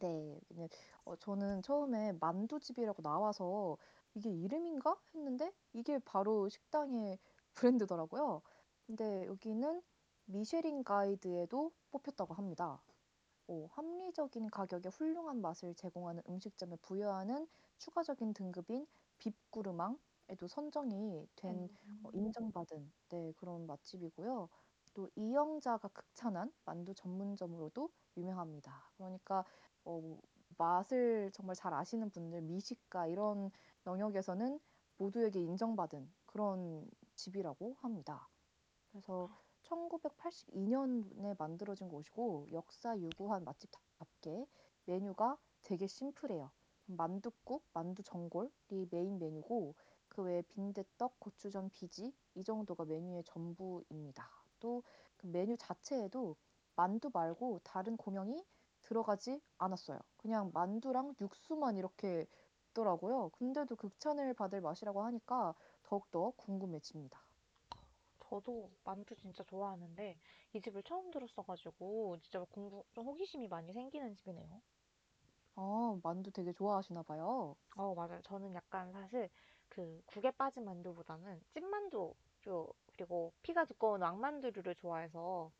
[0.00, 0.68] 네, 여기는
[1.04, 3.78] 어, 저는 처음에 만두집이라고 나와서
[4.14, 7.18] 이게 이름인가 했는데 이게 바로 식당의
[7.54, 8.42] 브랜드더라고요.
[8.86, 9.82] 근데 여기는
[10.26, 12.82] 미쉐린 가이드에도 뽑혔다고 합니다.
[13.48, 18.86] 어, 합리적인 가격에 훌륭한 맛을 제공하는 음식점에 부여하는 추가적인 등급인
[19.18, 21.68] 빕구르망에도 선정이 된
[22.02, 24.48] 어, 음, 인정받은 네, 그런 맛집이고요.
[24.94, 28.92] 또 이영자가 극찬한 만두 전문점으로도 유명합니다.
[28.96, 29.44] 그러니까
[29.84, 30.18] 어,
[30.58, 33.50] 맛을 정말 잘 아시는 분들, 미식가 이런
[33.86, 34.58] 영역에서는
[34.96, 38.28] 모두에게 인정받은 그런 집이라고 합니다.
[38.90, 39.28] 그래서
[39.68, 44.46] 1982년에 만들어진 곳이고 역사 유구한 맛집답게
[44.86, 46.50] 메뉴가 되게 심플해요.
[46.86, 48.50] 만둣국, 만두 전골이
[48.90, 49.74] 메인 메뉴고
[50.08, 54.28] 그 외에 빈대떡, 고추전, 비지 이 정도가 메뉴의 전부입니다.
[54.60, 54.82] 또
[55.16, 56.36] 그 메뉴 자체에도
[56.74, 58.44] 만두 말고 다른 고명이
[58.82, 59.98] 들어가지 않았어요.
[60.16, 62.26] 그냥 만두랑 육수만 이렇게
[62.70, 63.30] 있더라고요.
[63.30, 67.25] 근데도 극찬을 받을 맛이라고 하니까 더욱더 궁금해집니다.
[68.28, 70.18] 저도 만두 진짜 좋아하는데
[70.52, 74.62] 이 집을 처음 들었어가지고 진짜 공부 좀 호기심이 많이 생기는 집이네요.
[75.56, 77.56] 아, 만두 되게 좋아하시나 봐요.
[77.76, 78.20] 어, 맞아요.
[78.22, 79.28] 저는 약간 사실
[79.68, 82.14] 그 국에 빠진 만두보다는 찐만두
[82.48, 85.50] 요 그리고 피가 두꺼운 왕만두류를 좋아해서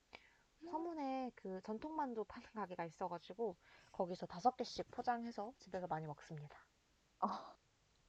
[0.71, 3.57] 서문에 그 전통만두 파는 가게가 있어가지고
[3.93, 6.59] 거기서 다섯 개씩 포장해서 집에서 많이 먹습니다.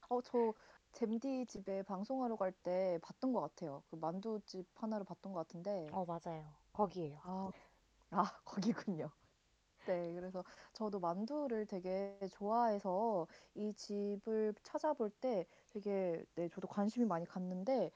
[0.08, 0.54] 어, 저
[0.92, 3.82] 잼디 집에 방송하러 갈 때 봤던 것 같아요.
[3.90, 6.56] 그 만두집 하나를 봤던 것 같은데, 어, 맞아요.
[6.72, 7.22] 거기에요.
[7.22, 7.52] 아,
[8.10, 9.10] 아, 거기군요.
[9.84, 10.44] 네, 그래서
[10.74, 17.90] 저도 만두를 되게 좋아해서 이 집을 찾아볼 때 되게, 네, 저도 관심이 많이 갔는데,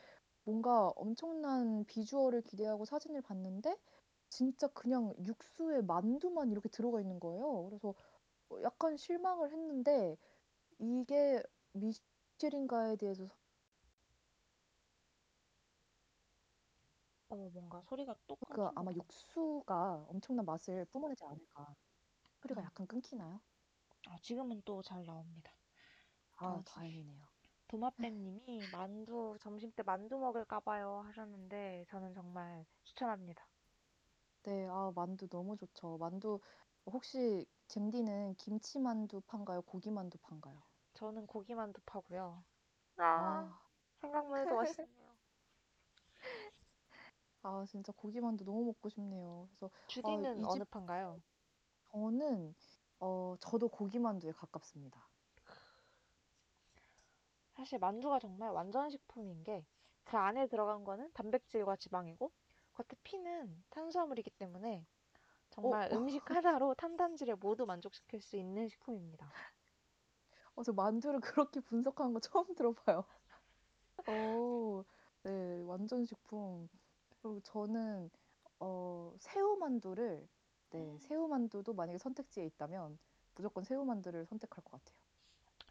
[0.45, 3.77] 뭔가 엄청난 비주얼을 기대하고 사진을 봤는데,
[4.31, 7.65] 진짜 그냥 육수에 만두만 이렇게 들어가 있는 거예요.
[7.69, 7.95] 그래서
[8.51, 10.17] 어, 약간 실망을 했는데,
[10.79, 11.43] 이게
[11.75, 13.29] 미쉐린가에 대해서
[17.29, 18.95] 어, 뭔가 소리가 또그 끊긴 아마 같아.
[18.95, 21.75] 육수가 엄청난 맛을 뿜어내지 않을까.
[22.43, 22.65] 소리가 음.
[22.65, 23.43] 약간 끊기나요?
[24.07, 25.53] 아, 지금은 또 잘 나옵니다.
[26.45, 27.27] 아, 아, 다행이네요.
[27.69, 33.49] 도마뱀님이 만두, 점심 때 만두 먹을까 봐요 하셨는데 저는 정말 추천합니다.
[34.45, 35.99] 네, 아, 만두 너무 좋죠.
[35.99, 36.39] 만두,
[36.87, 39.63] 혹시 잼디는 김치 만두 판가요?
[39.63, 40.63] 고기 만두 판가요?
[41.03, 42.45] 저는 고기 만두 파고요.
[43.17, 43.61] 아, 아,
[44.01, 45.19] 생각만 해도 맛있네요.
[47.43, 49.49] 아, 진짜 고기 만두 너무 먹고 싶네요.
[49.51, 49.71] 그래서,
[50.03, 51.23] 아, 주디는 이 어느 집, 판가요?
[51.93, 52.55] 저는,
[52.99, 55.09] 어, 저도 고기 만두에 가깝습니다.
[57.57, 59.65] 사실 만두가 정말 완전 식품인 게
[60.05, 62.33] 그 안에 들어간 거는 단백질과 지방이고
[62.75, 64.87] 겉에 피는 탄수화물이기 때문에
[65.63, 69.37] 어, 정말 음식 하나로 탄단지를 모두 만족시킬 수 있는 식품입니다.
[70.57, 73.05] 어, 저 만두를 그렇게 분석하는 거 처음 들어봐요.
[74.07, 74.85] 어,
[75.23, 76.69] 네, 완전 식품.
[77.21, 78.11] 그리고 저는
[78.61, 80.29] 어, 새우 만두를
[80.71, 82.99] 네, 새우 만두도 만약에 선택지에 있다면
[83.35, 84.97] 무조건 새우 만두를 선택할 것 같아요.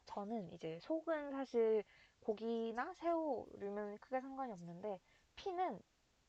[0.06, 1.84] 저는 이제 속은 사실
[2.22, 5.00] 고기나 새우류면 크게 상관이 없는데
[5.36, 5.82] 피는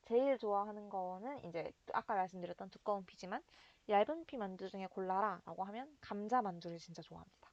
[0.03, 3.43] 제일 좋아하는 거는 이제 아까 말씀드렸던 두꺼운 피지만
[3.89, 7.52] 얇은 피 만두 중에 골라라 라고 하면 감자 만두를 진짜 좋아합니다.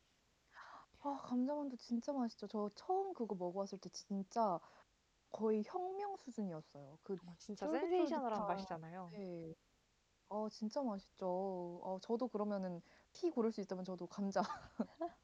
[1.01, 2.47] 아, 감자만두 진짜 맛있죠.
[2.47, 4.59] 저 처음 그거 먹어봤을 때 진짜
[5.31, 6.97] 거의 혁명 수준이었어요.
[7.03, 9.09] 그 어, 진짜 센세이셔널한 쫄깃쫄깃한 맛이잖아요.
[9.13, 9.55] 네.
[10.29, 11.27] 어, 진짜 맛있죠.
[11.83, 12.81] 어, 저도 그러면은
[13.13, 14.41] 피 고를 수 있다면 저도 감자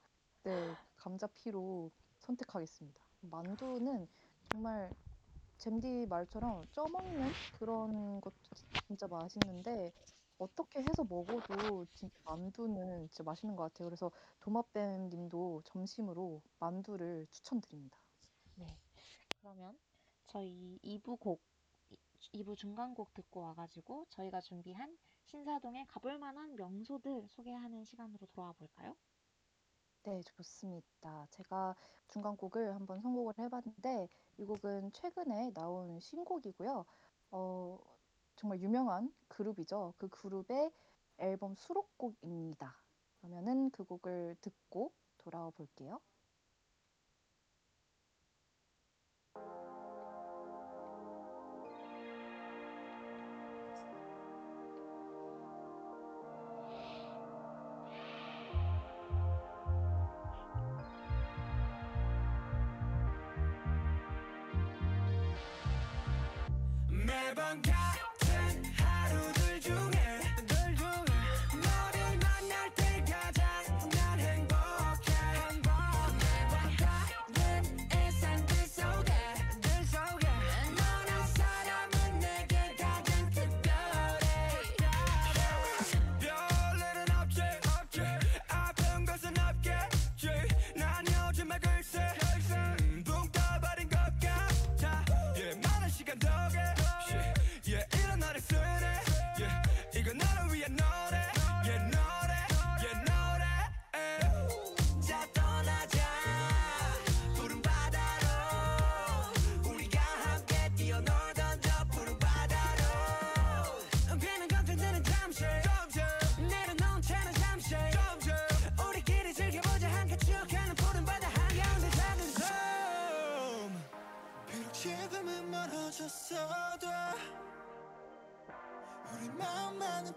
[0.43, 0.51] 네,
[0.97, 2.99] 감자 피로 선택하겠습니다.
[3.21, 4.07] 만두는
[4.51, 4.91] 정말
[5.57, 9.91] 잼디 말처럼 쪄먹는 그런 것도 진- 진짜 맛있는데
[10.37, 13.87] 어떻게 해서 먹어도 진짜 만두는 진짜 맛있는 것 같아요.
[13.87, 14.11] 그래서
[14.41, 17.97] 도마뱀 님도 점심으로 만두를 추천드립니다.
[18.55, 18.67] 네.
[19.39, 19.77] 그러면
[20.27, 21.41] 저희 2부 곡,
[22.33, 28.95] 2부 중간곡 듣고 와가지고 저희가 준비한 신사동에 가볼 만한 명소들 소개하는 시간으로 돌아와 볼까요?
[30.03, 31.25] 네, 좋습니다.
[31.31, 31.75] 제가
[32.09, 34.07] 중간곡을 한번 선곡을 해봤는데
[34.37, 36.85] 이 곡은 최근에 나온 신곡이고요.
[37.31, 37.79] 어,
[38.35, 39.93] 정말 유명한 그룹이죠.
[39.97, 40.71] 그 그룹의
[41.17, 42.77] 앨범 수록곡입니다.
[43.17, 45.99] 그러면은 그 곡을 듣고 돌아와 볼게요.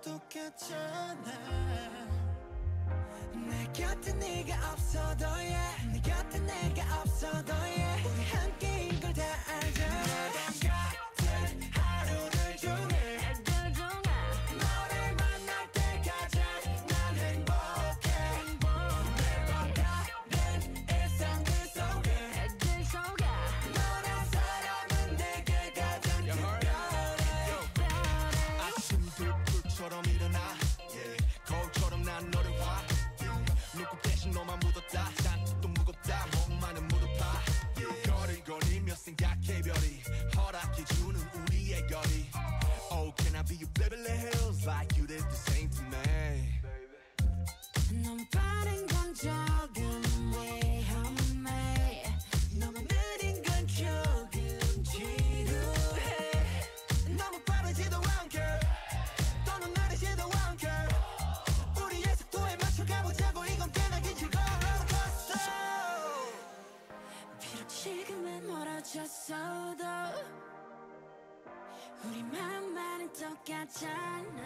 [0.03, 1.33] 똑같잖아.
[3.35, 10.08] 내 곁에 네가 없어도 yeah 내 곁에 내가 없어도 yeah 우리 함께인 걸 다 알잖아
[43.49, 46.61] Be your Beverly Hills like you did the same to me.
[48.05, 52.05] 넌 빠른 건 조금 위험해.
[52.61, 54.29] 너무 느린 건 조금
[54.93, 55.79] 비록
[67.69, 69.85] 지금은 멀어졌어도
[73.49, 74.43] 같잖아.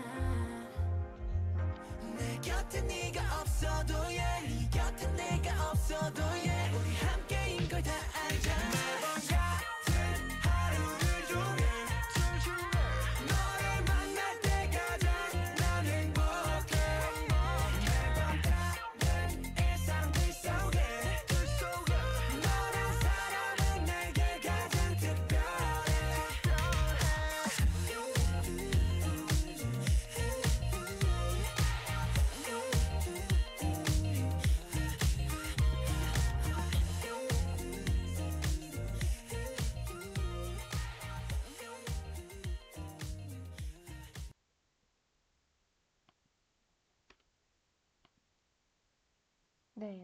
[2.16, 6.51] 내 곁에 네가 없어도 yeah 네 곁에 내가 없어도 yeah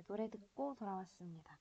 [0.08, 1.58] 노래 듣고 돌아왔습니다.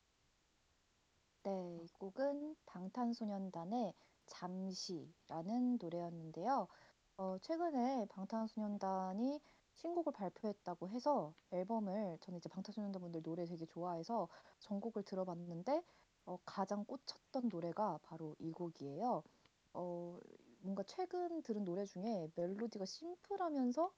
[1.43, 3.93] 네, 이 곡은 방탄소년단의
[4.25, 6.69] 잠시라는 노래였는데요.
[7.17, 9.41] 어, 최근에 방탄소년단이
[9.73, 14.29] 신곡을 발표했다고 해서 앨범을 저는 이제 방탄소년단 분들 노래 되게 좋아해서
[14.59, 15.83] 전곡을 들어봤는데
[16.25, 19.23] 어, 가장 꽂혔던 노래가 바로 이 곡이에요.
[19.73, 20.19] 어,
[20.61, 23.91] 뭔가 최근 들은 노래 중에 멜로디가 심플하면서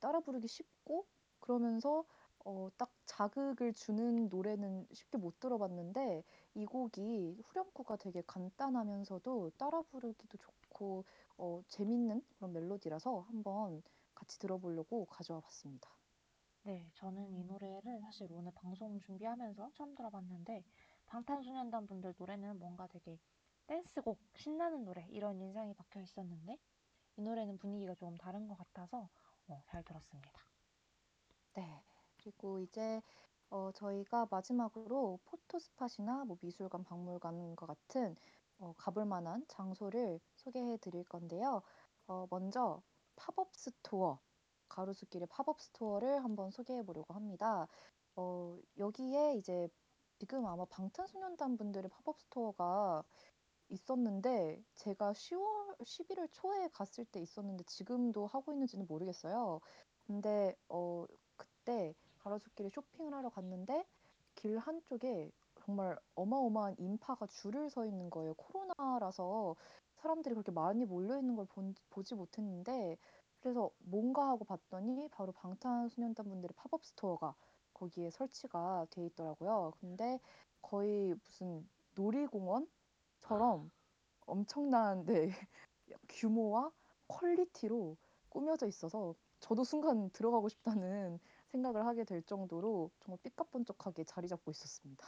[0.00, 1.06] 따라 부르기 쉽고
[1.38, 2.04] 그러면서
[2.48, 6.22] 어, 딱 자극을 주는 노래는 쉽게 못 들어봤는데
[6.54, 11.04] 이 곡이 후렴구가 되게 간단하면서도 따라 부르기도 좋고
[11.38, 13.82] 어, 재밌는 그런 멜로디라서 한번
[14.14, 15.90] 같이 들어보려고 가져와 봤습니다.
[16.62, 20.62] 네, 저는 이 노래를 사실 오늘 방송 준비하면서 처음 들어봤는데
[21.06, 23.18] 방탄소년단 분들 노래는 뭔가 되게
[23.66, 26.56] 댄스곡, 신나는 노래 이런 인상이 박혀 있었는데
[27.16, 29.08] 이 노래는 분위기가 좀 다른 것 같아서
[29.48, 30.40] 어, 잘 들었습니다.
[31.54, 31.82] 네.
[32.26, 33.00] 그리고 이제
[33.50, 38.16] 어, 저희가 마지막으로 포토스팟이나 뭐 미술관, 박물관과 같은
[38.58, 41.62] 어, 가볼 만한 장소를 소개해 드릴 건데요.
[42.08, 42.82] 어, 먼저
[43.14, 44.18] 팝업 스토어,
[44.68, 47.68] 가로수길의 팝업 스토어를 한번 소개해 보려고 합니다.
[48.16, 49.68] 어, 여기에 이제
[50.18, 53.04] 지금 아마 방탄소년단 분들의 팝업 스토어가
[53.68, 59.60] 있었는데 제가 10월, 11월 초에 갔을 때 있었는데 지금도 하고 있는지는 모르겠어요.
[60.08, 61.04] 근데 어,
[61.36, 61.94] 그때
[62.26, 63.86] 가로수길에 쇼핑을 하러 갔는데
[64.34, 68.34] 길 한쪽에 정말 어마어마한 인파가 줄을 서 있는 거예요.
[68.34, 69.54] 코로나라서
[69.94, 72.98] 사람들이 그렇게 많이 몰려 있는 걸 본, 보지 못했는데
[73.40, 77.34] 그래서 뭔가 하고 봤더니 바로 방탄소년단 분들의 팝업 스토어가
[77.74, 79.72] 거기에 설치가 돼 있더라고요.
[79.80, 80.18] 근데
[80.62, 83.70] 거의 무슨 놀이공원처럼
[84.26, 85.30] 엄청난 네,
[86.08, 86.72] 규모와
[87.06, 87.96] 퀄리티로
[88.28, 95.06] 꾸며져 있어서 저도 순간 들어가고 싶다는 생각을 하게 될 정도로 정말 삐까뻔쩍하게 자리 잡고 있었습니다.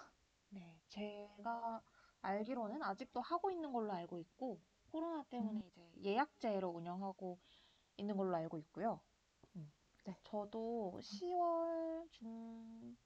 [0.51, 1.82] 네, 제가
[2.23, 4.60] 알기로는 아직도 하고 있는 걸로 알고 있고
[4.90, 5.62] 코로나 때문에 음.
[5.66, 7.39] 이제 예약제로 운영하고
[7.97, 9.01] 있는 걸로 알고 있고요.
[9.56, 9.70] 음.
[10.05, 10.16] 네.
[10.24, 12.97] 저도 10월 중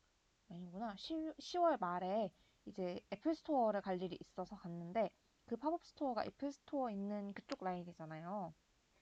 [0.49, 0.95] 아니구나.
[0.97, 2.31] 10, 10월 말에
[2.67, 5.11] 이제 애플 스토어를 갈 일이 있어서 갔는데
[5.47, 8.55] 그 팝업 스토어가 애플 스토어 있는 그쪽 라인이잖아요.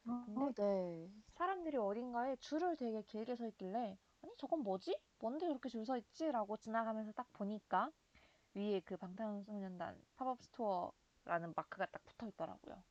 [0.04, 1.10] 근데 어, 네.
[1.34, 4.98] 사람들이 어딘가에 줄을 되게 길게 서 있길래 아니 저건 뭐지?
[5.18, 6.30] 뭔데 저렇게 줄 서 있지?
[6.32, 7.90] 라고 지나가면서 딱 보니까
[8.54, 12.82] 위에 그 방탄소년단 팝업 스토어라는 마크가 딱 붙어 있더라고요.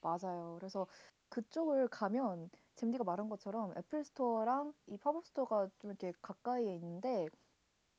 [0.00, 0.56] 맞아요.
[0.58, 0.86] 그래서
[1.28, 7.28] 그쪽을 가면 잼디가 말한 것처럼 애플 스토어랑 이 팝업 스토어가 좀 이렇게 가까이에 있는데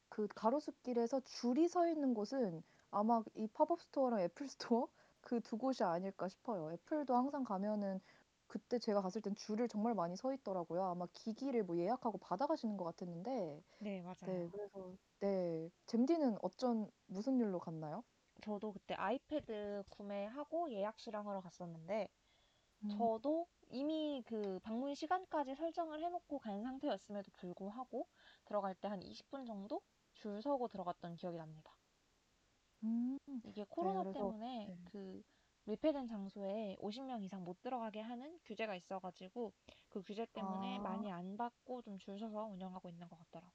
[0.09, 4.89] 그 가로수길에서 줄이 서 있는 곳은 아마 이 팝업 스토어랑 애플 스토어
[5.21, 6.71] 그 두 곳이 아닐까 싶어요.
[6.73, 8.01] 애플도 항상 가면은
[8.47, 10.83] 그때 제가 갔을 땐 줄을 정말 많이 서 있더라고요.
[10.85, 13.63] 아마 기기를 뭐 예약하고 받아가시는 것 같았는데.
[13.79, 14.51] 네, 네, 맞아요.
[14.51, 18.05] 그래서 네, 잼디는 어쩐 무슨 일로 갔나요?
[18.41, 22.07] 저도 그때 아이패드 구매하고 예약 수령하러 갔었는데,
[22.83, 23.09] 음.
[23.11, 28.09] 저도 이미 그 방문 시간까지 설정을 해놓고 간 상태였음에도 불구하고
[28.45, 29.83] 들어갈 때 한 20분 정도
[30.13, 31.77] 줄 서고 들어갔던 기억이 납니다.
[32.83, 33.17] 음.
[33.43, 34.77] 이게 네, 코로나 그래서 때문에 네.
[34.83, 35.21] 그
[35.67, 39.53] 밀폐된 장소에 50명 이상 못 들어가게 하는 규제가 있어가지고
[39.89, 43.53] 그 규제 때문에 아, 많이 안 받고 좀 줄 서서 운영하고 있는 것 같더라고요.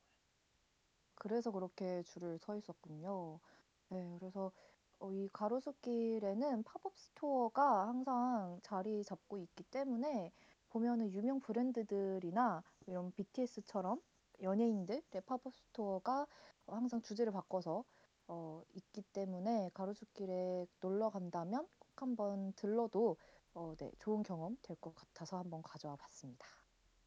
[1.14, 3.40] 그래서 그렇게 줄을 서 있었군요.
[3.88, 4.52] 네, 그래서
[4.98, 10.32] 어, 이 가로수길에는 팝업 스토어가 항상 자리 잡고 있기 때문에
[10.70, 14.00] 보면은 유명 브랜드들이나 이런 BTS처럼
[14.42, 16.26] 연예인들의 팝업 스토어가
[16.66, 17.84] 항상 주제를 바꿔서
[18.28, 23.16] 어, 있기 때문에 가로수길에 놀러 간다면 꼭 한번 들러도
[23.54, 26.46] 어, 네, 좋은 경험 될 것 같아서 한번 가져와 봤습니다.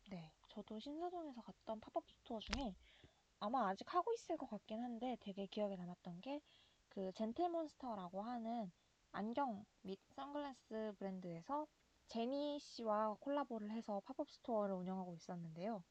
[0.10, 2.76] 네, 저도 신사동에서 갔던 팝업 스토어 중에
[3.40, 6.42] 아마 아직 하고 있을 것 같긴 한데 되게 기억에 남았던 게
[6.90, 8.72] 그 젠틀몬스터라고 하는
[9.12, 11.68] 안경 및 선글라스 브랜드에서
[12.08, 15.84] 제니 씨와 콜라보를 해서 팝업 스토어를 운영하고 있었는데요.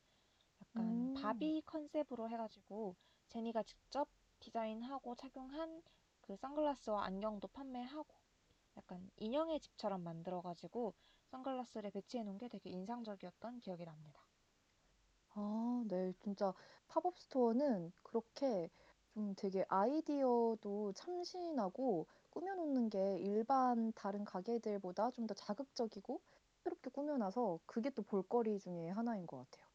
[0.62, 1.14] 약간 음.
[1.14, 2.96] 바비 컨셉으로 해가지고
[3.28, 4.08] 제니가 직접
[4.40, 5.82] 디자인하고 착용한
[6.22, 8.06] 그 선글라스와 안경도 판매하고
[8.76, 10.94] 약간 인형의 집처럼 만들어가지고
[11.30, 14.24] 선글라스를 배치해 놓은 게 되게 인상적이었던 기억이 납니다.
[15.34, 16.12] 아 네.
[16.20, 16.52] 진짜
[16.88, 18.70] pop-up store는 그렇게
[19.12, 26.20] 좀 되게 아이디어도 참신하고 꾸며 놓는 게 일반 다른 가게들보다 좀 더 자극적이고
[26.58, 29.68] 새롭게 꾸며 놔서 그게 또 볼거리 중에 하나인 것 같아요.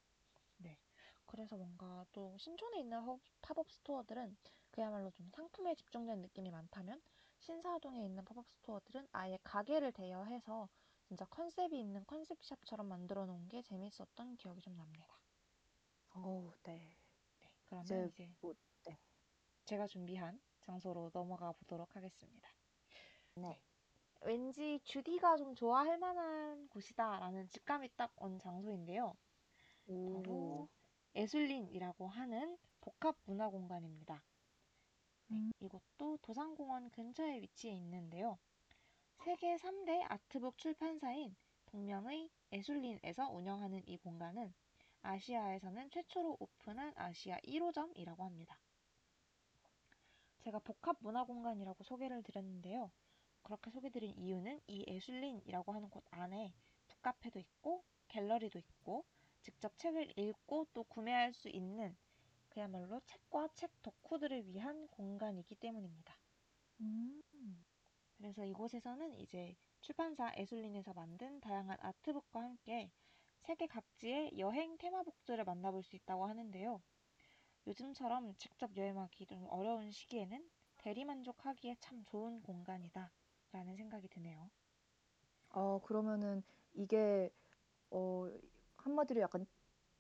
[0.58, 0.78] 네.
[1.26, 4.38] 그래서 뭔가 또 신촌에 있는 허- pop-up store들은
[4.72, 7.02] 그야말로 좀 상품에 집중된 느낌이 많다면
[7.40, 10.70] 신사동에 있는 pop-up store들은 아예 가게를 대여해서
[11.04, 15.20] 진짜 컨셉이 있는 컨셉샵처럼 만들어 놓은 게 재밌었던 기억이 좀 납니다.
[16.12, 16.98] 어우 네.
[17.42, 17.52] 네.
[17.66, 18.54] 그러면 이제 이제 뭐
[18.86, 19.00] 네.
[19.66, 22.50] 제가 준비한 장소로 넘어가 보도록 하겠습니다.
[23.36, 23.50] 네.
[23.50, 23.62] 네.
[24.22, 29.18] 왠지 주디가 좀 좋아할 만한 곳이다라는 직감이 딱 온 장소인데요.
[29.88, 30.14] 오.
[30.14, 30.70] 바로
[31.16, 34.24] 에술린이라고 하는 복합 문화 공간입니다.
[35.60, 38.40] 이곳도 도산공원 근처에 위치해 있는데요.
[39.24, 41.36] 세계 3대 아트북 출판사인
[41.66, 44.54] 동명의 에술린에서 운영하는 이 공간은
[45.02, 48.60] 아시아에서는 최초로 오픈한 아시아 1호점이라고 합니다.
[50.40, 52.92] 제가 복합 문화 공간이라고 소개를 드렸는데요.
[53.44, 56.54] 그렇게 소개드린 이유는 이 에슐린이라고 하는 곳 안에
[56.88, 59.06] 북카페도 있고 갤러리도 있고
[59.42, 61.96] 직접 책을 읽고 또 구매할 수 있는
[62.60, 66.14] 그야말로 책과 책 덕후들을 위한 공간이기 때문입니다.
[66.82, 67.22] 음.
[68.18, 72.92] 그래서 이곳에서는 이제 출판사 에술린에서 만든 다양한 아트북과 함께
[73.44, 76.82] 세계 각지의 여행 테마북들을 만나볼 수 있다고 하는데요.
[77.66, 80.50] 요즘처럼 직접 여행하기 좀 어려운 시기에는
[80.80, 83.10] 대리만족하기에 참 좋은 공간이다
[83.54, 84.52] 라는 생각이 드네요.
[85.52, 87.32] 아 그러면은 이게
[87.90, 88.28] 어
[88.78, 89.48] 한마디로 약간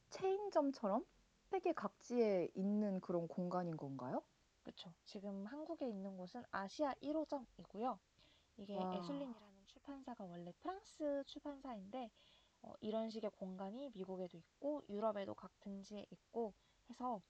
[0.10, 1.06] 체인점처럼
[1.49, 4.23] 세계 각지에 있는 그런 공간인 건가요?
[4.63, 4.93] 그쵸.
[5.03, 7.99] 지금 한국에 있는 곳은 아시아 1호점이고요.
[8.57, 8.89] 이게 와.
[8.91, 12.11] 에슐린이라는 출판사가 원래 프랑스 출판사인데
[12.61, 16.53] 어, 이런 식의 공간이 미국에도 있고 유럽에도 각 등지에 있고
[16.89, 17.21] 해서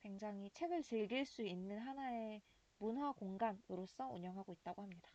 [0.00, 2.42] 굉장히 책을 즐길 수 있는 하나의
[2.78, 5.10] 문화 공간으로서 운영하고 있다고 합니다.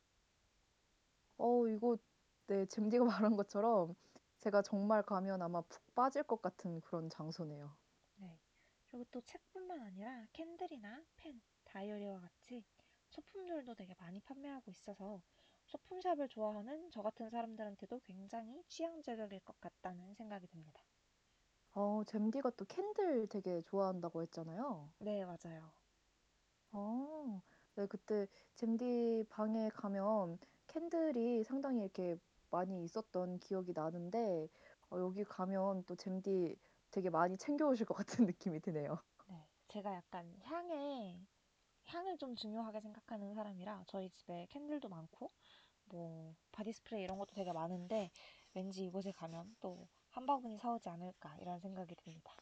[1.37, 1.97] 어 이거
[2.47, 3.03] 네 잼디가
[3.33, 3.95] 말한 것처럼
[4.39, 7.75] 제가 정말 가면 아마 푹 빠질 것 같은 그런 장소네요.
[8.91, 8.97] 네.
[8.97, 12.63] 그리고 또 책뿐만 아니라 candle이나 펜, 다이어리와 같이
[13.09, 15.21] 소품들도 되게 많이 판매하고 있어서
[15.65, 20.83] 소품샵을 좋아하는 저 같은 사람들한테도 굉장히 취향 저격일 것 같다는 생각이 듭니다.
[21.73, 24.91] 어 잼디가 또 candle 되게 좋아한다고 했잖아요.
[24.99, 25.73] 네, 맞아요.
[26.71, 27.41] 어.
[27.75, 32.17] 네 그때 잼디 방에 가면 candle이 상당히 이렇게
[32.49, 34.49] 많이 있었던 기억이 나는데
[34.89, 36.55] 어 여기 가면 또 잼디
[36.91, 38.99] 되게 많이 챙겨 오실 것 같은 느낌이 드네요.
[39.27, 39.47] 네.
[39.69, 41.25] 제가 약간 향에,
[41.85, 45.31] 향을 좀 중요하게 생각하는 사람이라 저희 집에 candle도 많고,
[45.85, 48.11] 뭐, body spray 이런 것도 되게 많은데,
[48.53, 52.35] 왠지 이곳에 가면 또 한 바구니 사오지 않을까, 이런 생각이 듭니다.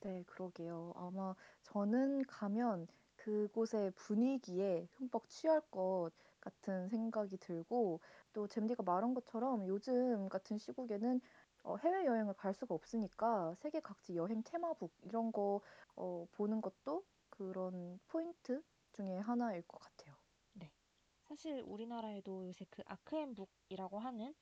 [0.00, 0.92] 네 그러게요.
[0.96, 2.86] 아마 저는 가면
[3.16, 6.10] 그곳의 분위기에 흠뻑 취할 것
[6.40, 8.00] 같은 생각이 들고
[8.32, 11.20] 또 잼디가 말한 것처럼 요즘 같은 시국에는
[11.66, 15.60] 어 해외여행을 갈 수가 없으니까 세계 각지 여행 테마북 이런 거
[15.96, 18.62] 어 보는 것도 그런 포인트
[18.92, 20.16] 중에 하나일 것 같아요.
[20.54, 20.72] 네.
[21.22, 24.34] 사실 우리나라에도 요새 그 아크앤북이라고 하는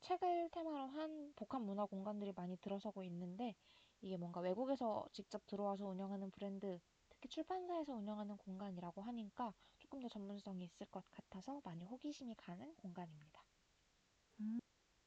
[0.00, 3.54] 책을 테마로 한 복합 문화 공간들이 많이 들어서고 있는데
[4.00, 10.64] 이게 뭔가 외국에서 직접 들어와서 운영하는 브랜드, 특히 출판사에서 운영하는 공간이라고 하니까 조금 더 전문성이
[10.64, 13.44] 있을 것 같아서 많이 호기심이 가는 공간입니다.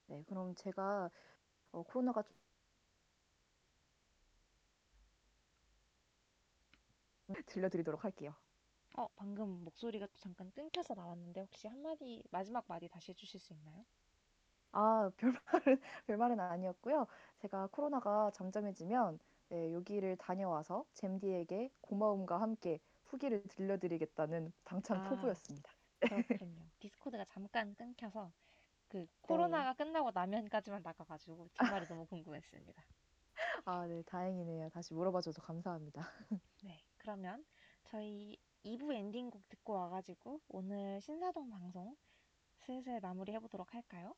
[0.08, 1.10] 네, 그럼 제가
[1.76, 2.34] 어, 코로나가 좀
[7.46, 8.34] 들려드리도록 할게요.
[8.98, 13.86] 어, 방금 목소리가 또 잠깐 끊겨서 나왔는데 혹시 한마디, 마지막 마디 다시 해주실 수 있나요?
[14.72, 17.08] 아, 별말은, 별말은 아니었고요.
[17.40, 19.20] 제가 코로나가 잠잠해지면
[19.50, 25.10] 네, 여기를 다녀와서 잼디에게 고마움과 함께 후기를 들려드리겠다는 당찬 아.
[25.10, 25.72] 포부였습니다.
[26.04, 26.70] 그렇군요.
[26.80, 28.32] 디스코드가 잠깐 끊겨서
[28.88, 32.86] 그 코로나가 끝나고 나면까지만 나가가지고 뒷말이 너무 궁금했습니다.
[33.66, 34.70] 아, 네, 다행이네요.
[34.70, 36.02] 다시 물어봐줘서 감사합니다.
[36.64, 37.46] 네, 그러면
[37.84, 41.96] 저희 2부 엔딩곡 듣고 와가지고 오늘 신사동 방송
[42.60, 44.16] 슬슬 마무리 해보도록 할까요?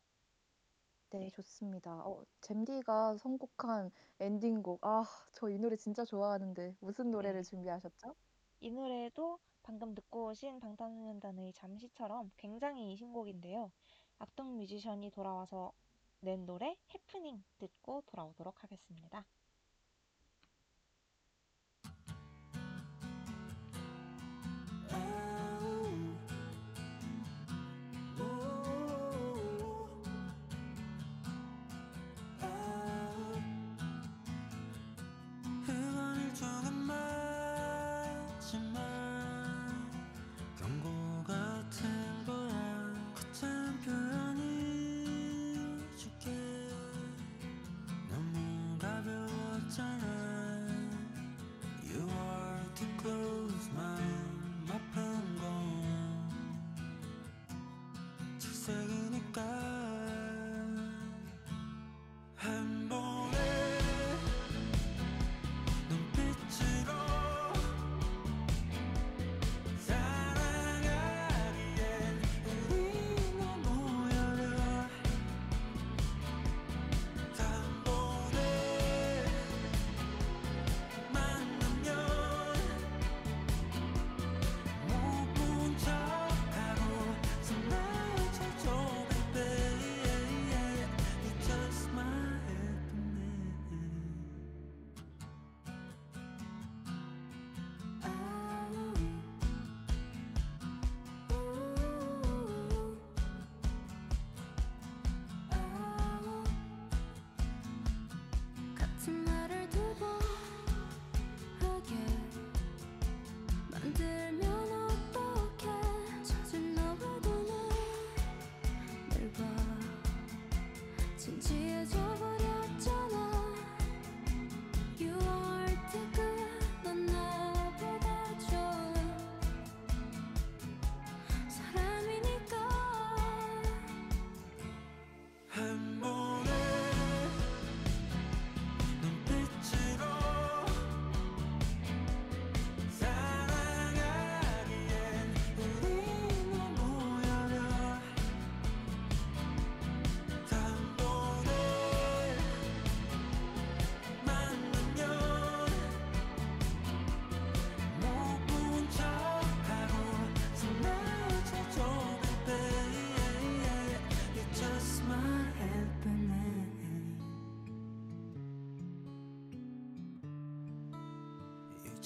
[1.09, 1.29] 네, 네.
[1.29, 2.01] 좋습니다.
[2.05, 4.85] 어, 잼디가 선곡한 엔딩곡.
[4.85, 5.03] 아,
[5.33, 7.49] 저 이 노래 진짜 좋아하는데 무슨 노래를 네.
[7.49, 8.15] 준비하셨죠?
[8.59, 13.71] 이 노래도 방금 듣고 오신 방탄소년단의 잠시처럼 굉장히 신곡인데요.
[14.19, 15.71] 악동 뮤지션이 돌아와서
[16.21, 19.25] 낸 노래 해프닝 듣고 돌아오도록 하겠습니다.
[53.07, 53.86] people's minds.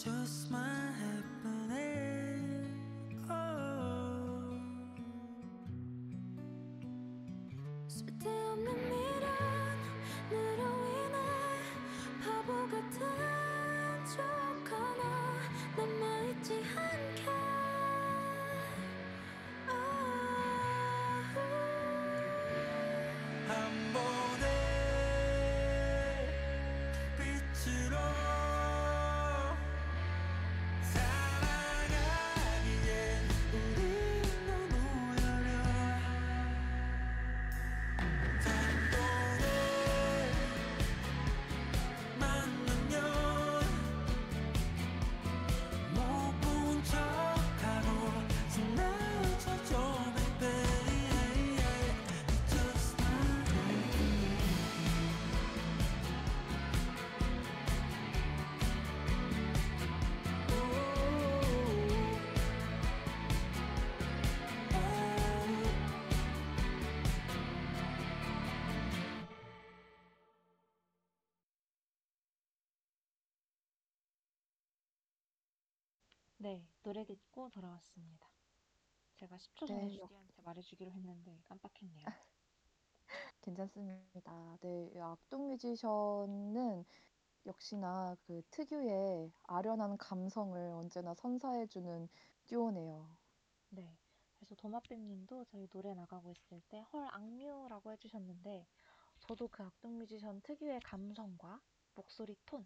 [0.04, 0.91] just smile
[76.84, 78.30] 노래 듣고 돌아왔습니다.
[79.16, 82.12] 제가 10초 전에 네, 역- 주디한테 말해주기로 했는데 깜빡했네요.
[83.42, 84.58] 괜찮습니다.
[84.62, 86.86] 네, 이 악동 뮤지션은
[87.46, 92.10] 역시나 그 특유의 아련한 감성을 언제나 선사해주는
[92.48, 93.18] 듀오네요.
[93.70, 93.98] 네,
[94.36, 98.68] 그래서 도마뱀님도 저희 노래 나가고 있을 때 헐 악뮤라고 해주셨는데
[99.20, 101.60] 저도 그 악동 뮤지션 특유의 감성과
[101.96, 102.66] 목소리 톤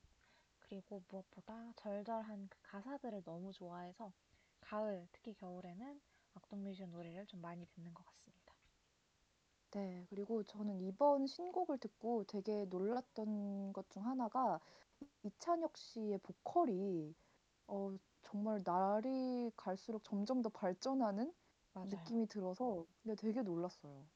[0.68, 4.12] 그리고 무엇보다 절절한 그 가사들을 너무 좋아해서
[4.62, 6.02] 가을, 특히 겨울에는
[6.34, 8.54] 악동 뮤지션 노래를 좀 많이 듣는 것 같습니다.
[9.72, 14.60] 네, 그리고 저는 이번 신곡을 듣고 되게 놀랐던 것 중 하나가
[15.24, 17.16] 이찬혁 씨의 보컬이
[17.68, 21.34] 어, 정말 날이 갈수록 점점 더 발전하는
[21.74, 21.88] 맞아요.
[21.90, 24.08] 느낌이 들어서 근데 되게 놀랐어요.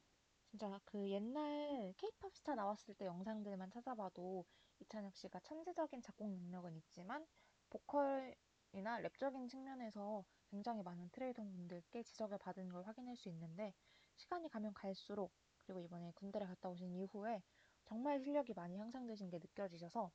[0.51, 4.45] 진짜 그 옛날 케이팝 스타 나왔을 때 영상들만 찾아봐도
[4.79, 7.25] 이찬혁 씨가 천재적인 작곡 능력은 있지만
[7.69, 13.73] 보컬이나 랩적인 측면에서 굉장히 많은 트레이더 분들께 지적을 받은 걸 확인할 수 있는데
[14.15, 17.41] 시간이 가면 갈수록 그리고 이번에 군대를 갔다 오신 이후에
[17.85, 20.11] 정말 실력이 많이 향상되신 게 느껴지셔서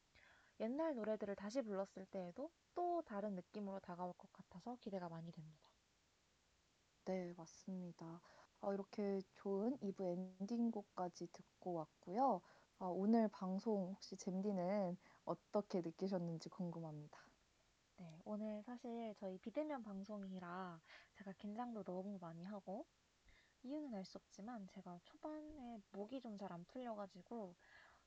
[0.61, 5.69] 옛날 노래들을 다시 불렀을 때에도 또 다른 느낌으로 다가올 것 같아서 기대가 많이 됩니다.
[7.05, 8.21] 네, 맞습니다.
[8.61, 12.41] 어, 이렇게 좋은 2부 엔딩곡까지 듣고 왔고요.
[12.79, 17.19] 아, 오늘 방송 혹시 잼디는 어떻게 느끼셨는지 궁금합니다.
[17.97, 20.81] 네, 오늘 사실 저희 비대면 방송이라
[21.13, 22.87] 제가 긴장도 너무 많이 하고
[23.63, 27.57] 이유는 알 수 없지만 제가 초반에 목이 좀 잘 안 풀려가지고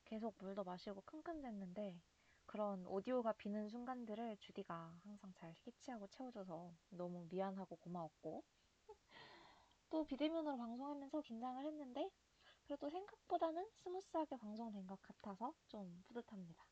[0.05, 2.01] 계속 물도 마시고 킁킁댔는데
[2.45, 8.43] 그런 오디오가 비는 순간들을 주디가 항상 잘 캐치하고 채워줘서 너무 미안하고 고마웠고
[9.89, 12.09] 또 비대면으로 방송하면서 긴장을 했는데
[12.67, 16.65] 그래도 생각보다는 스무스하게 방송된 것 같아서 좀 뿌듯합니다.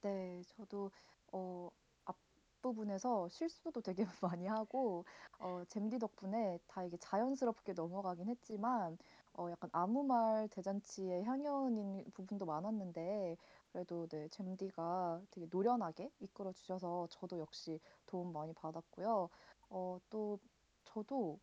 [0.00, 0.90] 네, 저도
[1.32, 1.68] 어,
[2.04, 5.04] 앞부분에서 실수도 되게 많이 하고
[5.38, 8.98] 어, 잼디 덕분에 다 이게 자연스럽게 넘어가긴 했지만
[9.34, 13.36] 어, 약간 아무 말 대잔치의 향연인 부분도 많았는데
[13.72, 19.30] 그래도 네, 잼디가 되게 노련하게 이끌어 주셔서 저도 역시 도움 많이 받았고요.
[19.70, 20.38] 어, 또
[20.84, 21.40] 저도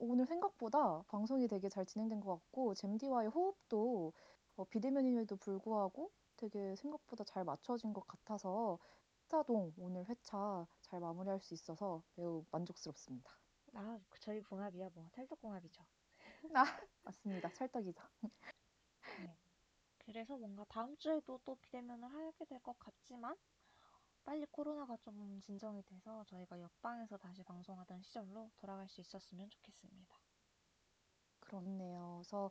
[0.00, 4.12] 오늘 생각보다 방송이 되게 잘 진행된 것 같고 잼디와의 호흡도
[4.56, 8.78] 어, 비대면임에도 불구하고 되게 생각보다 잘 맞춰진 것 같아서
[9.24, 13.30] 회차동 오늘 회차 잘 마무리할 수 있어서 매우 만족스럽습니다.
[13.74, 15.86] 아, 저희 궁합이야 뭐 찰떡궁합이죠.
[16.56, 16.64] 아,
[17.02, 17.50] 맞습니다.
[17.52, 18.02] 찰떡이죠.
[19.16, 19.38] 네.
[19.98, 23.36] 그래서 뭔가 다음 주에도 또 비대면을 하게 될 것 같지만
[24.24, 30.18] 빨리 코로나가 좀 진정이 돼서 저희가 옆방에서 다시 방송하던 시절로 돌아갈 수 있었으면 좋겠습니다.
[31.40, 32.20] 그렇네요.
[32.22, 32.50] 그래서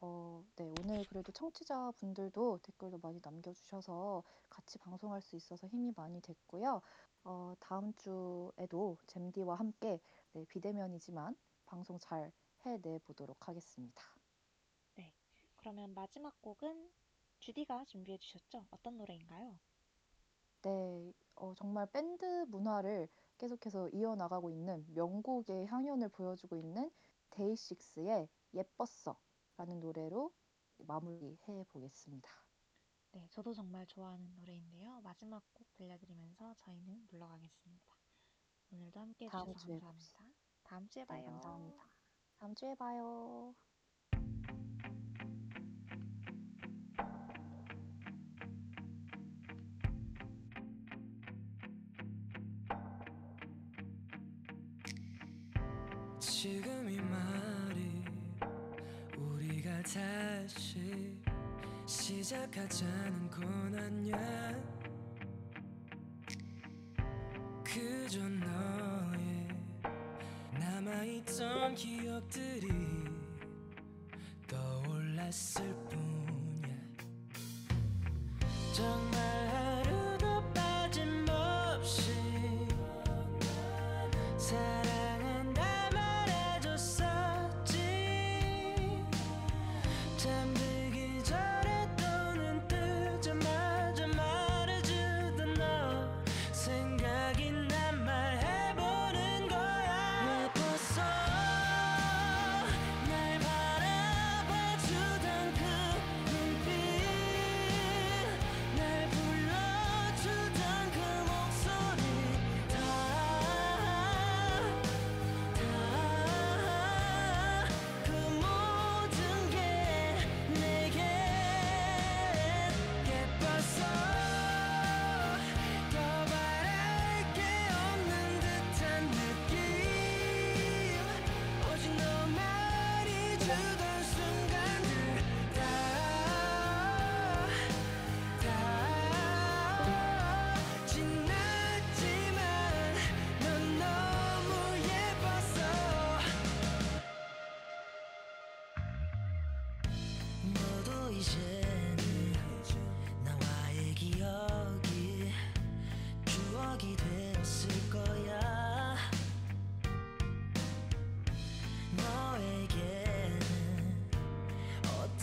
[0.00, 6.80] 어, 네, 오늘 그래도 청취자분들도 댓글도 많이 남겨주셔서 같이 방송할 수 있어서 힘이 많이 됐고요.
[7.24, 10.00] 어, 다음 주에도 잼디와 함께
[10.32, 11.36] 네, 비대면이지만
[11.66, 12.32] 방송 잘
[12.64, 14.02] 해내 보도록 하겠습니다.
[14.94, 15.12] 네.
[15.56, 16.90] 그러면 마지막 곡은
[17.38, 18.66] 주디가 준비해 주셨죠?
[18.70, 19.58] 어떤 노래인가요?
[20.62, 23.08] 네, 어, 정말 밴드 문화를
[23.38, 26.90] 계속해서 이어나가고 있는 명곡의 향연을 보여주고 있는
[27.30, 29.16] 데이식스의 예뻤어
[29.56, 30.32] 라는 노래로
[30.78, 32.30] 마무리해 보겠습니다.
[33.12, 35.00] 네, 저도 정말 좋아하는 노래인데요.
[35.02, 37.96] 마지막 곡 들려드리면서 저희는 물러가겠습니다.
[38.72, 40.38] 오늘도 함께 해주셔서 주에 감사합니다.
[40.62, 41.24] 다음 주에 네, 봐요.
[41.24, 41.90] 감사합니다.
[42.38, 43.54] 다음 주에 봐요.
[56.42, 58.02] 지금 이 말이
[59.14, 61.14] 우리가 다시
[61.84, 64.58] 시작하자는 건 아냐
[67.62, 69.48] 그저 너의
[70.58, 72.70] 남아있던 기억들이
[74.48, 76.19] 떠올랐을 뿐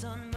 [0.01, 0.36] done